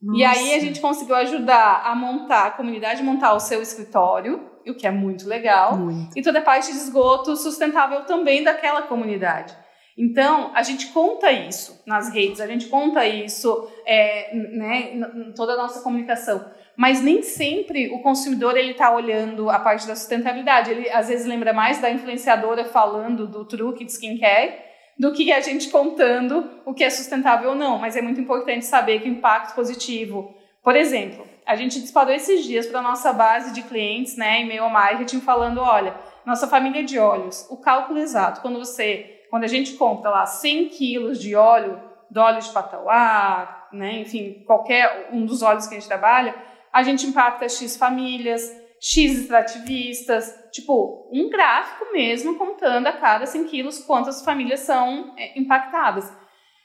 [0.00, 0.18] Nossa.
[0.18, 4.74] E aí a gente conseguiu ajudar a montar, a comunidade montar o seu escritório, o
[4.74, 6.16] que é muito legal, muito.
[6.16, 9.56] e toda a parte de esgoto sustentável também daquela comunidade.
[9.98, 15.54] Então, a gente conta isso nas redes, a gente conta isso é, né, em toda
[15.54, 16.44] a nossa comunicação.
[16.76, 20.70] Mas nem sempre o consumidor ele está olhando a parte da sustentabilidade.
[20.70, 24.54] Ele às vezes lembra mais da influenciadora falando do truque de skincare
[24.96, 27.78] do que a gente contando o que é sustentável ou não.
[27.78, 30.32] Mas é muito importante saber que o impacto positivo.
[30.62, 34.70] Por exemplo, a gente disparou esses dias para a nossa base de clientes, né, e-mail
[34.70, 39.74] marketing, falando: olha, nossa família de óleos, o cálculo exato, quando você quando a gente
[39.74, 45.42] compra lá 100 quilos de óleo, do óleo de patauá, né, enfim, qualquer um dos
[45.42, 46.34] óleos que a gente trabalha,
[46.72, 48.50] a gente impacta X famílias,
[48.80, 55.38] X extrativistas, tipo, um gráfico mesmo contando a cada 100 quilos quantas famílias são é,
[55.38, 56.10] impactadas.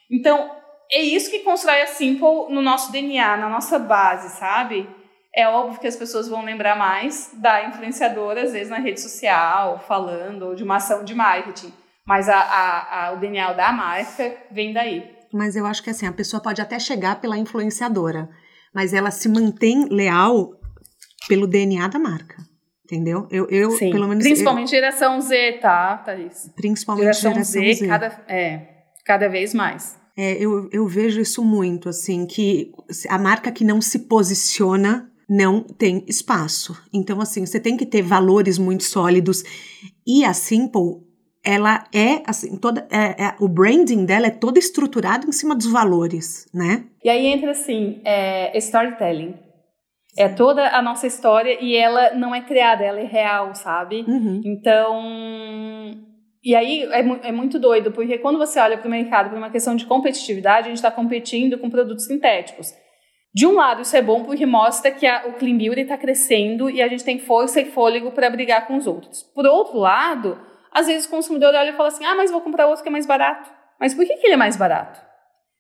[0.10, 0.52] Então,
[0.92, 4.88] é isso que constrói a Simple no nosso DNA, na nossa base, sabe?
[5.36, 9.80] É óbvio que as pessoas vão lembrar mais da influenciadora, às vezes na rede social,
[9.88, 11.74] falando, ou de uma ação de marketing.
[12.06, 15.10] Mas a, a, a, o DNA da marca vem daí.
[15.34, 18.30] Mas eu acho que assim, a pessoa pode até chegar pela influenciadora,
[18.74, 20.52] mas ela se mantém leal
[21.28, 22.38] pelo DNA da marca.
[22.86, 23.28] Entendeu?
[23.32, 24.24] Eu, eu Sim, pelo menos.
[24.24, 26.52] Principalmente eu, geração Z, tá, Thaís?
[26.56, 27.88] Principalmente geração, geração Z, Z.
[27.88, 28.68] Cada, é,
[29.06, 29.98] cada vez mais.
[30.16, 32.72] É, eu, eu vejo isso muito, assim, que
[33.10, 36.78] a marca que não se posiciona não tem espaço.
[36.94, 39.44] Então, assim, você tem que ter valores muito sólidos.
[40.06, 41.02] E a Simple,
[41.44, 42.88] ela é, assim, toda.
[42.90, 46.86] É, é, o branding dela é todo estruturado em cima dos valores, né?
[47.04, 49.36] E aí entra, assim, é, storytelling.
[50.18, 54.06] É toda a nossa história e ela não é criada, ela é real, sabe?
[54.08, 54.42] Uhum.
[54.46, 55.02] Então.
[56.44, 59.50] E aí é, é, muito doido, porque quando você olha para o mercado por uma
[59.50, 62.74] questão de competitividade, a gente está competindo com produtos sintéticos.
[63.34, 66.70] De um lado, isso é bom porque mostra que a, o clean beauty está crescendo
[66.70, 69.24] e a gente tem força e fôlego para brigar com os outros.
[69.34, 70.38] Por outro lado,
[70.74, 72.92] às vezes o consumidor olha e fala assim: ah, mas vou comprar outro que é
[72.92, 73.50] mais barato.
[73.80, 75.00] Mas por que, que ele é mais barato?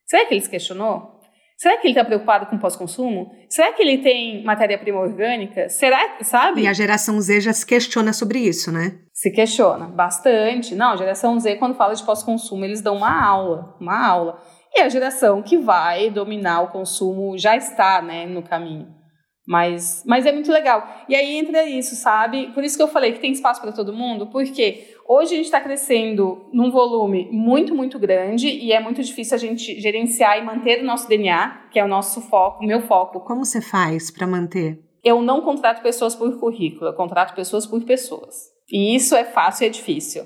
[0.06, 1.14] Será que ele se questionou?
[1.58, 3.32] Será que ele está preocupado com pós-consumo?
[3.48, 5.70] Será que ele tem matéria-prima orgânica?
[5.70, 6.64] Será que, sabe?
[6.64, 9.00] E a geração Z já se questiona sobre isso, né?
[9.14, 10.76] Se questiona bastante.
[10.76, 14.42] Não, a geração Z, quando fala de pós-consumo, eles dão uma aula, uma aula.
[14.76, 19.03] E a geração que vai dominar o consumo já está, né, no caminho.
[19.46, 20.88] Mas, mas é muito legal.
[21.10, 22.52] E aí entra isso, sabe?
[22.54, 25.46] Por isso que eu falei que tem espaço para todo mundo, porque hoje a gente
[25.46, 30.46] está crescendo num volume muito, muito grande e é muito difícil a gente gerenciar e
[30.46, 33.20] manter o nosso DNA, que é o nosso foco, o meu foco.
[33.20, 34.80] Como você faz para manter?
[35.04, 38.54] Eu não contrato pessoas por currículo, eu contrato pessoas por pessoas.
[38.72, 40.26] E isso é fácil e é difícil.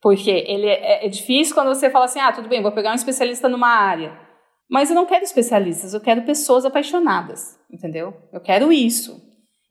[0.00, 2.94] Porque ele é, é difícil quando você fala assim: ah, tudo bem, vou pegar um
[2.94, 4.29] especialista numa área.
[4.70, 8.14] Mas eu não quero especialistas, eu quero pessoas apaixonadas, entendeu?
[8.32, 9.20] Eu quero isso.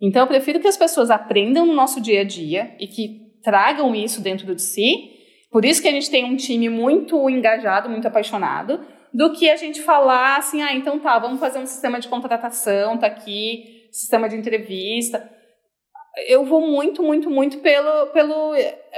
[0.02, 3.96] Então eu prefiro que as pessoas aprendam no nosso dia a dia e que tragam
[3.96, 5.10] isso dentro de si.
[5.50, 9.56] Por isso que a gente tem um time muito engajado, muito apaixonado, do que a
[9.56, 14.28] gente falar assim, ah, então tá, vamos fazer um sistema de contratação, tá aqui, sistema
[14.28, 15.30] de entrevista.
[16.28, 18.52] Eu vou muito, muito, muito pelo, pelo,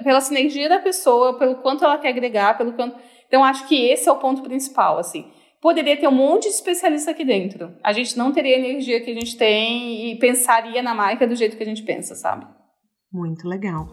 [0.04, 2.97] pela sinergia da pessoa, pelo quanto ela quer agregar, pelo quanto.
[3.28, 5.32] Então acho que esse é o ponto principal, assim
[5.62, 7.74] poderia ter um monte de especialista aqui dentro.
[7.84, 11.36] A gente não teria a energia que a gente tem e pensaria na marca do
[11.36, 12.47] jeito que a gente pensa, sabe?
[13.14, 13.88] Muito legal.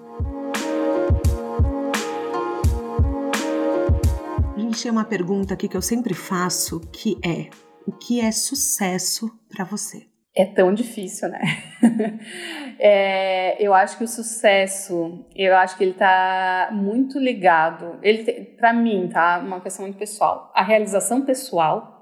[4.56, 7.50] A gente tem uma pergunta aqui que eu sempre faço, que é:
[7.86, 10.06] o que é sucesso para você?
[10.38, 11.40] É tão difícil, né?
[12.78, 17.98] é, eu acho que o sucesso, eu acho que ele tá muito ligado.
[18.04, 19.40] Ele, para mim, tá?
[19.44, 20.52] Uma questão muito pessoal.
[20.54, 21.98] A realização pessoal,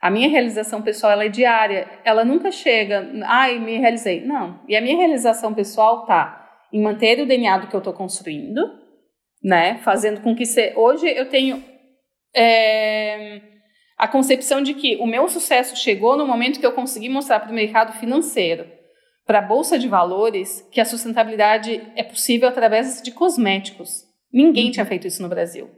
[0.00, 1.88] a minha realização pessoal, ela é diária.
[2.04, 4.26] Ela nunca chega, ai, me realizei.
[4.26, 4.60] Não.
[4.66, 8.60] E a minha realização pessoal tá em manter o DNA do que eu tô construindo,
[9.40, 9.78] né?
[9.84, 11.62] Fazendo com que se, hoje eu tenho
[12.34, 13.40] é,
[14.02, 17.52] a concepção de que o meu sucesso chegou no momento que eu consegui mostrar para
[17.52, 18.66] o mercado financeiro,
[19.24, 24.02] para a bolsa de valores, que a sustentabilidade é possível através de cosméticos.
[24.32, 25.70] Ninguém tinha feito isso no Brasil.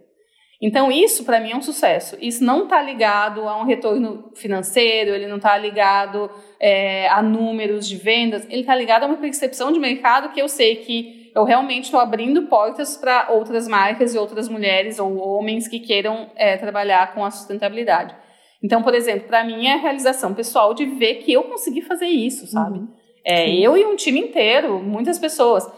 [0.58, 2.16] Então, isso para mim é um sucesso.
[2.18, 7.86] Isso não está ligado a um retorno financeiro, ele não está ligado é, a números
[7.86, 11.44] de vendas, ele está ligado a uma percepção de mercado que eu sei que eu
[11.44, 16.56] realmente estou abrindo portas para outras marcas e outras mulheres ou homens que queiram é,
[16.56, 18.14] trabalhar com a sustentabilidade.
[18.62, 22.06] Então, por exemplo, para mim é a realização pessoal de ver que eu consegui fazer
[22.06, 22.78] isso, sabe?
[22.78, 22.88] Uhum.
[23.24, 25.68] É, eu e um time inteiro, muitas pessoas.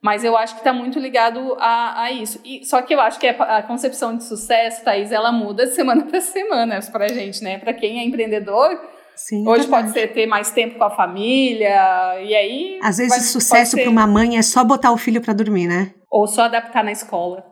[0.00, 2.40] Mas eu acho que está muito ligado a, a isso.
[2.42, 5.74] E, só que eu acho que a, a concepção de sucesso, Thaís, ela muda de
[5.74, 7.58] semana para semana para a gente, né?
[7.58, 8.80] Para quem é empreendedor,
[9.26, 12.78] Sim, Hoje pode ser ter mais tempo com a família, e aí.
[12.82, 15.92] Às vezes, vai, sucesso para uma mãe é só botar o filho para dormir, né?
[16.10, 17.44] Ou só adaptar na escola,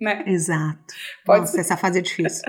[0.00, 0.24] né?
[0.26, 0.78] Exato.
[1.26, 1.60] Pode Nossa, ser.
[1.60, 2.42] essa fase é difícil.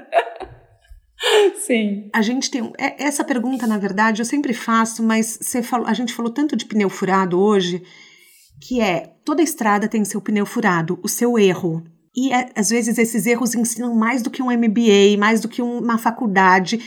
[1.68, 2.10] Sim.
[2.16, 2.72] A gente tem.
[2.80, 6.56] É, essa pergunta, na verdade, eu sempre faço, mas você falou, a gente falou tanto
[6.56, 7.84] de pneu furado hoje,
[8.66, 11.84] que é toda estrada tem seu pneu furado, o seu erro.
[12.16, 15.62] E é, às vezes esses erros ensinam mais do que um MBA, mais do que
[15.62, 16.80] uma faculdade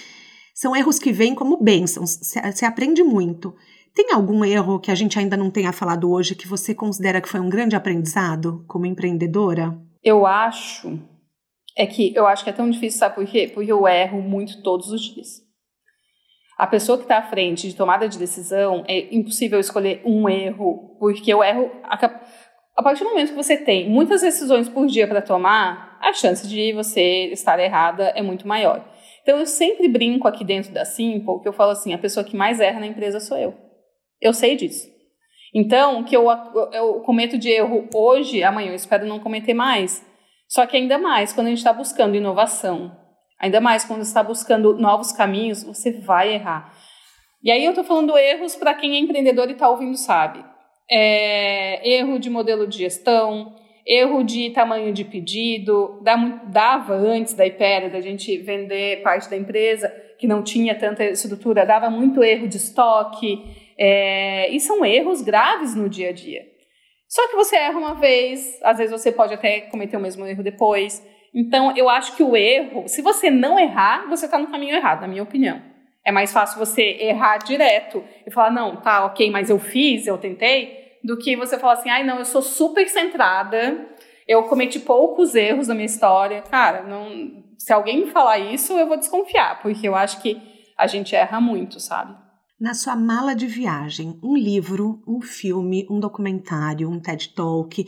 [0.54, 3.54] são erros que vêm como bênçãos, você aprende muito.
[3.94, 7.28] Tem algum erro que a gente ainda não tenha falado hoje que você considera que
[7.28, 9.76] foi um grande aprendizado como empreendedora?
[10.02, 10.98] Eu acho
[11.76, 13.50] é que eu acho que é tão difícil, sabe por quê?
[13.52, 15.42] Porque eu erro muito todos os dias.
[16.56, 20.96] A pessoa que está à frente de tomada de decisão é impossível escolher um erro,
[21.00, 21.70] porque eu erro.
[21.82, 21.94] A,
[22.76, 26.46] a partir do momento que você tem muitas decisões por dia para tomar, a chance
[26.46, 28.84] de você estar errada é muito maior.
[29.24, 32.36] Então eu sempre brinco aqui dentro da Simple que eu falo assim: a pessoa que
[32.36, 33.54] mais erra na empresa sou eu.
[34.20, 34.86] Eu sei disso.
[35.52, 36.26] Então, o que eu,
[36.72, 40.04] eu cometo de erro hoje, amanhã eu espero não cometer mais.
[40.48, 42.94] Só que ainda mais quando a gente está buscando inovação,
[43.40, 46.74] ainda mais quando está buscando novos caminhos, você vai errar.
[47.42, 50.44] E aí eu estou falando erros para quem é empreendedor e está ouvindo sabe.
[50.90, 53.54] é, erro de modelo de gestão,
[53.86, 56.00] erro de tamanho de pedido,
[56.46, 61.66] dava antes da Ipera, da gente vender parte da empresa, que não tinha tanta estrutura,
[61.66, 63.44] dava muito erro de estoque,
[63.78, 66.42] é, e são erros graves no dia a dia.
[67.08, 70.42] Só que você erra uma vez, às vezes você pode até cometer o mesmo erro
[70.42, 71.04] depois.
[71.34, 75.02] Então, eu acho que o erro, se você não errar, você está no caminho errado,
[75.02, 75.60] na minha opinião.
[76.04, 80.18] É mais fácil você errar direto e falar, não, tá, ok, mas eu fiz, eu
[80.18, 83.86] tentei, do que você falar assim, ai não, eu sou super centrada,
[84.26, 86.42] eu cometi poucos erros na minha história.
[86.42, 90.40] Cara, não, se alguém me falar isso, eu vou desconfiar, porque eu acho que
[90.78, 92.16] a gente erra muito, sabe?
[92.58, 97.84] Na sua mala de viagem, um livro, um filme, um documentário, um TED Talk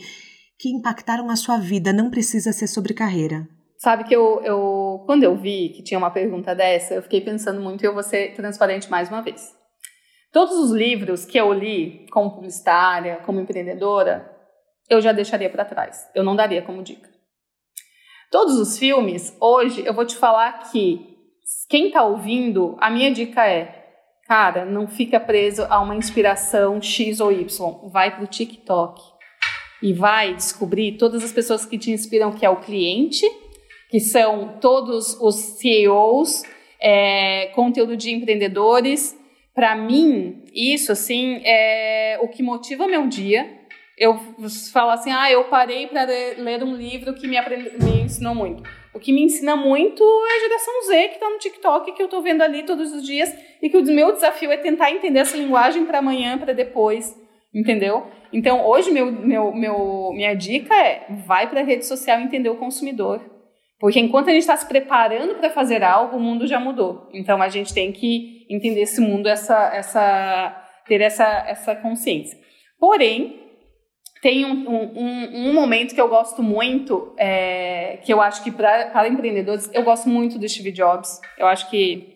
[0.59, 3.47] que impactaram a sua vida, não precisa ser sobre carreira.
[3.77, 7.61] Sabe que eu, eu quando eu vi que tinha uma pergunta dessa, eu fiquei pensando
[7.61, 9.56] muito e eu vou ser transparente mais uma vez.
[10.31, 14.29] Todos os livros que eu li como publicitária, como empreendedora,
[14.89, 16.09] eu já deixaria para trás.
[16.13, 17.09] Eu não daria como dica.
[18.31, 21.15] Todos os filmes, hoje eu vou te falar que
[21.69, 23.85] quem está ouvindo, a minha dica é,
[24.27, 27.89] cara, não fica preso a uma inspiração X ou Y.
[27.89, 29.01] Vai para o TikTok
[29.81, 33.25] e vai descobrir todas as pessoas que te inspiram, que é o cliente,
[33.89, 36.43] que são todos os CEOs,
[36.81, 39.16] é, conteúdo de empreendedores,
[39.57, 43.57] para mim, isso assim é o que motiva meu dia.
[43.97, 44.15] Eu
[44.71, 47.71] falo assim, ah, eu parei para ler um livro que me, aprend...
[47.83, 48.61] me ensinou muito.
[48.93, 52.05] O que me ensina muito é a geração Z que está no TikTok, que eu
[52.05, 55.35] estou vendo ali todos os dias, e que o meu desafio é tentar entender essa
[55.35, 57.19] linguagem para amanhã, para depois,
[57.51, 58.05] entendeu?
[58.31, 62.57] Então, hoje, meu, meu, meu, minha dica é: vai para a rede social entender o
[62.57, 63.19] consumidor.
[63.79, 67.09] Porque enquanto a gente está se preparando para fazer algo, o mundo já mudou.
[67.11, 72.37] Então, a gente tem que entender esse mundo, essa, essa, ter essa, essa consciência.
[72.79, 73.47] Porém,
[74.21, 79.07] tem um, um, um momento que eu gosto muito, é, que eu acho que para
[79.07, 81.19] empreendedores, eu gosto muito do Steve Jobs.
[81.37, 82.15] Eu acho que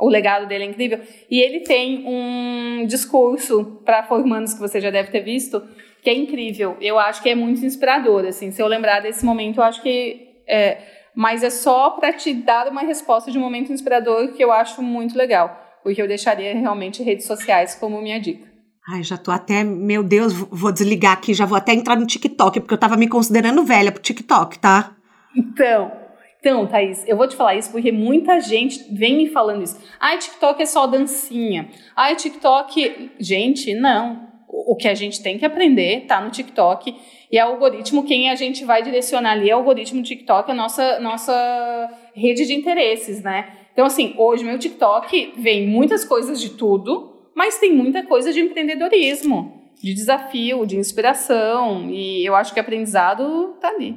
[0.00, 1.00] o legado dele é incrível.
[1.30, 5.62] E ele tem um discurso para formandos que você já deve ter visto,
[6.02, 6.76] que é incrível.
[6.80, 8.24] Eu acho que é muito inspirador.
[8.24, 10.78] Assim, se eu lembrar desse momento, eu acho que é,
[11.14, 14.82] mas é só para te dar uma resposta de um momento inspirador que eu acho
[14.82, 18.50] muito legal, porque eu deixaria realmente redes sociais como minha dica.
[18.88, 22.60] Ai, já tô até, meu Deus, vou desligar aqui, já vou até entrar no TikTok,
[22.60, 24.96] porque eu tava me considerando velha pro TikTok, tá?
[25.36, 25.92] Então,
[26.40, 29.78] então, Thaís, eu vou te falar isso porque muita gente vem me falando isso.
[30.00, 31.70] Ai, TikTok é só dancinha.
[31.94, 33.12] Ai, TikTok.
[33.20, 34.31] Gente, não
[34.66, 36.94] o que a gente tem que aprender está no TikTok
[37.30, 40.50] e é o algoritmo quem a gente vai direcionar ali é o algoritmo do TikTok,
[40.50, 43.50] a nossa nossa rede de interesses, né?
[43.72, 48.40] Então assim, hoje meu TikTok vem muitas coisas de tudo, mas tem muita coisa de
[48.40, 53.96] empreendedorismo, de desafio, de inspiração e eu acho que aprendizado tá ali.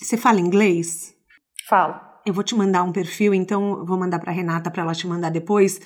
[0.00, 1.14] Você fala inglês?
[1.66, 2.00] Falo.
[2.24, 5.30] Eu vou te mandar um perfil, então vou mandar para Renata para ela te mandar
[5.30, 5.80] depois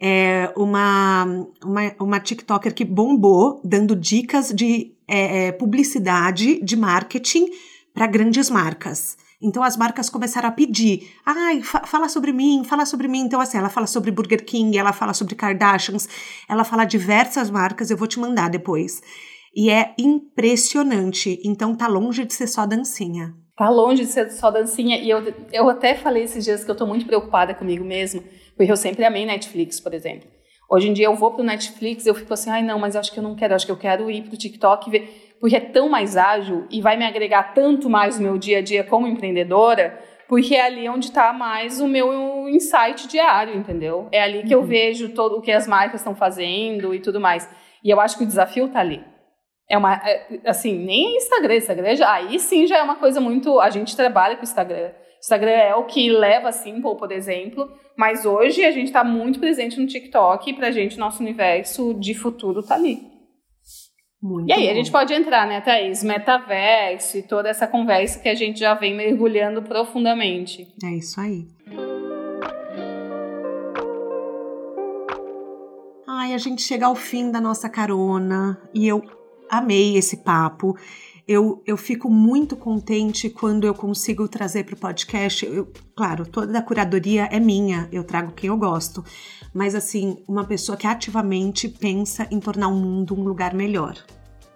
[0.00, 1.24] é, uma,
[1.62, 7.46] uma, uma TikToker que bombou dando dicas de é, é publicidade, de marketing
[7.92, 9.18] para grandes marcas.
[9.42, 13.20] Então as marcas começaram a pedir, ai, fa fala sobre mim, fala sobre mim.
[13.20, 16.08] Então assim, ela fala sobre Burger King, ela fala sobre Kardashians,
[16.48, 19.02] ela fala diversas marcas, eu vou te mandar depois.
[19.54, 21.40] E é impressionante.
[21.44, 23.34] Então tá longe de ser só dancinha.
[23.56, 24.98] Tá longe de ser só dancinha.
[24.98, 25.22] E eu,
[25.52, 28.22] eu até falei esses dias que eu tô muito preocupada comigo mesmo
[28.60, 30.28] porque eu sempre amei Netflix, por exemplo.
[30.70, 33.10] Hoje em dia eu vou pro Netflix e eu fico assim, ai não, mas acho
[33.10, 35.88] que eu não quero, acho que eu quero ir pro TikTok ver, porque é tão
[35.88, 39.98] mais ágil e vai me agregar tanto mais no meu dia a dia como empreendedora,
[40.28, 44.08] porque é ali onde está mais o meu insight diário, entendeu?
[44.12, 44.66] É ali que eu uhum.
[44.66, 47.48] vejo todo o que as marcas estão fazendo e tudo mais.
[47.82, 49.02] E eu acho que o desafio está ali.
[49.70, 53.58] É uma, é, assim, nem Instagram, Instagram já, aí sim já é uma coisa muito,
[53.58, 54.90] a gente trabalha com Instagram.
[55.20, 57.70] Instagram é o que leva a Simple, por exemplo,
[58.00, 62.14] mas hoje a gente está muito presente no TikTok e pra gente nosso universo de
[62.14, 62.98] futuro tá ali.
[64.22, 64.70] Muito e aí bom.
[64.70, 66.02] a gente pode entrar, né, Thaís?
[66.02, 70.66] Metaverso e toda essa conversa que a gente já vem mergulhando profundamente.
[70.82, 71.44] É isso aí.
[76.08, 79.02] Ai, a gente chega ao fim da nossa carona e eu
[79.50, 80.74] amei esse papo.
[81.32, 85.46] Eu, eu fico muito contente quando eu consigo trazer para o podcast.
[85.46, 89.04] Eu, claro, toda a curadoria é minha, eu trago quem eu gosto,
[89.54, 93.96] mas assim, uma pessoa que ativamente pensa em tornar o mundo um lugar melhor.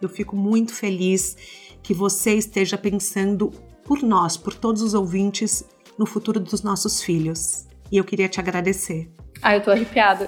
[0.03, 1.37] Eu fico muito feliz
[1.81, 3.53] que você esteja pensando
[3.85, 5.63] por nós, por todos os ouvintes,
[5.97, 7.69] no futuro dos nossos filhos.
[7.89, 9.09] E eu queria te agradecer.
[9.43, 10.27] Ah, eu tô arrepiada.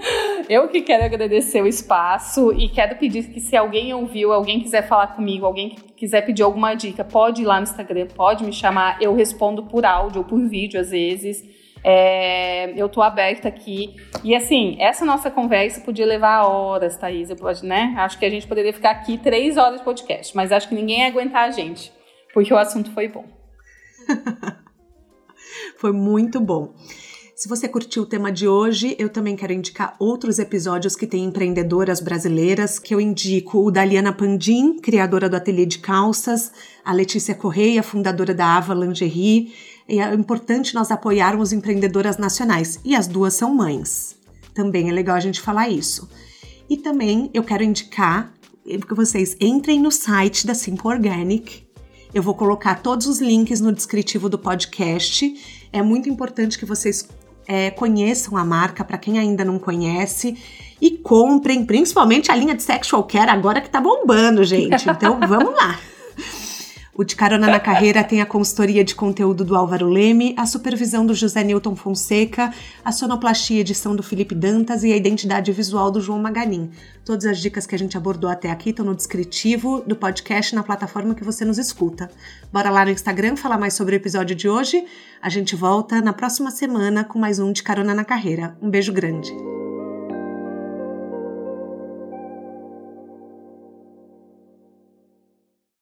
[0.48, 4.86] Eu que quero agradecer o espaço e quero pedir que se alguém ouviu, alguém quiser
[4.86, 9.00] falar comigo, alguém quiser pedir alguma dica, pode ir lá no Instagram, pode me chamar.
[9.00, 11.44] Eu respondo por áudio ou por vídeo às vezes.
[11.84, 13.96] É, eu tô aberta aqui.
[14.24, 17.30] E assim, essa nossa conversa podia levar horas, Thaís.
[17.30, 17.94] Eu, né?
[17.98, 21.00] Acho que a gente poderia ficar aqui três horas de podcast, mas acho que ninguém
[21.00, 21.92] ia aguentar a gente,
[22.32, 23.24] porque o assunto foi bom.
[25.78, 26.74] foi muito bom.
[27.38, 31.22] Se você curtiu o tema de hoje, eu também quero indicar outros episódios que tem
[31.22, 36.50] empreendedoras brasileiras, que eu indico o da Liana Pandim, criadora do Ateliê de Calças,
[36.84, 39.54] a Letícia Correia, fundadora da Ava Lingerie,
[39.86, 42.80] é importante nós apoiarmos empreendedoras nacionais.
[42.84, 44.16] E as duas são mães.
[44.52, 46.08] Também é legal a gente falar isso.
[46.68, 48.34] E também eu quero indicar
[48.66, 51.68] que vocês entrem no site da Simple Organic.
[52.12, 55.32] Eu vou colocar todos os links no descritivo do podcast.
[55.72, 57.06] É muito importante que vocês
[57.48, 60.36] é, conheçam a marca, para quem ainda não conhece,
[60.80, 64.88] e comprem, principalmente a linha de sexual care agora que tá bombando, gente.
[64.88, 65.80] Então vamos lá.
[66.98, 71.06] O De Carona na Carreira tem a consultoria de conteúdo do Álvaro Leme, a supervisão
[71.06, 72.52] do José Newton Fonseca,
[72.84, 76.72] a sonoplastia edição do Felipe Dantas e a identidade visual do João Maganin.
[77.04, 80.64] Todas as dicas que a gente abordou até aqui estão no descritivo do podcast na
[80.64, 82.10] plataforma que você nos escuta.
[82.52, 84.84] Bora lá no Instagram falar mais sobre o episódio de hoje.
[85.22, 88.58] A gente volta na próxima semana com mais um De Carona na Carreira.
[88.60, 89.32] Um beijo grande.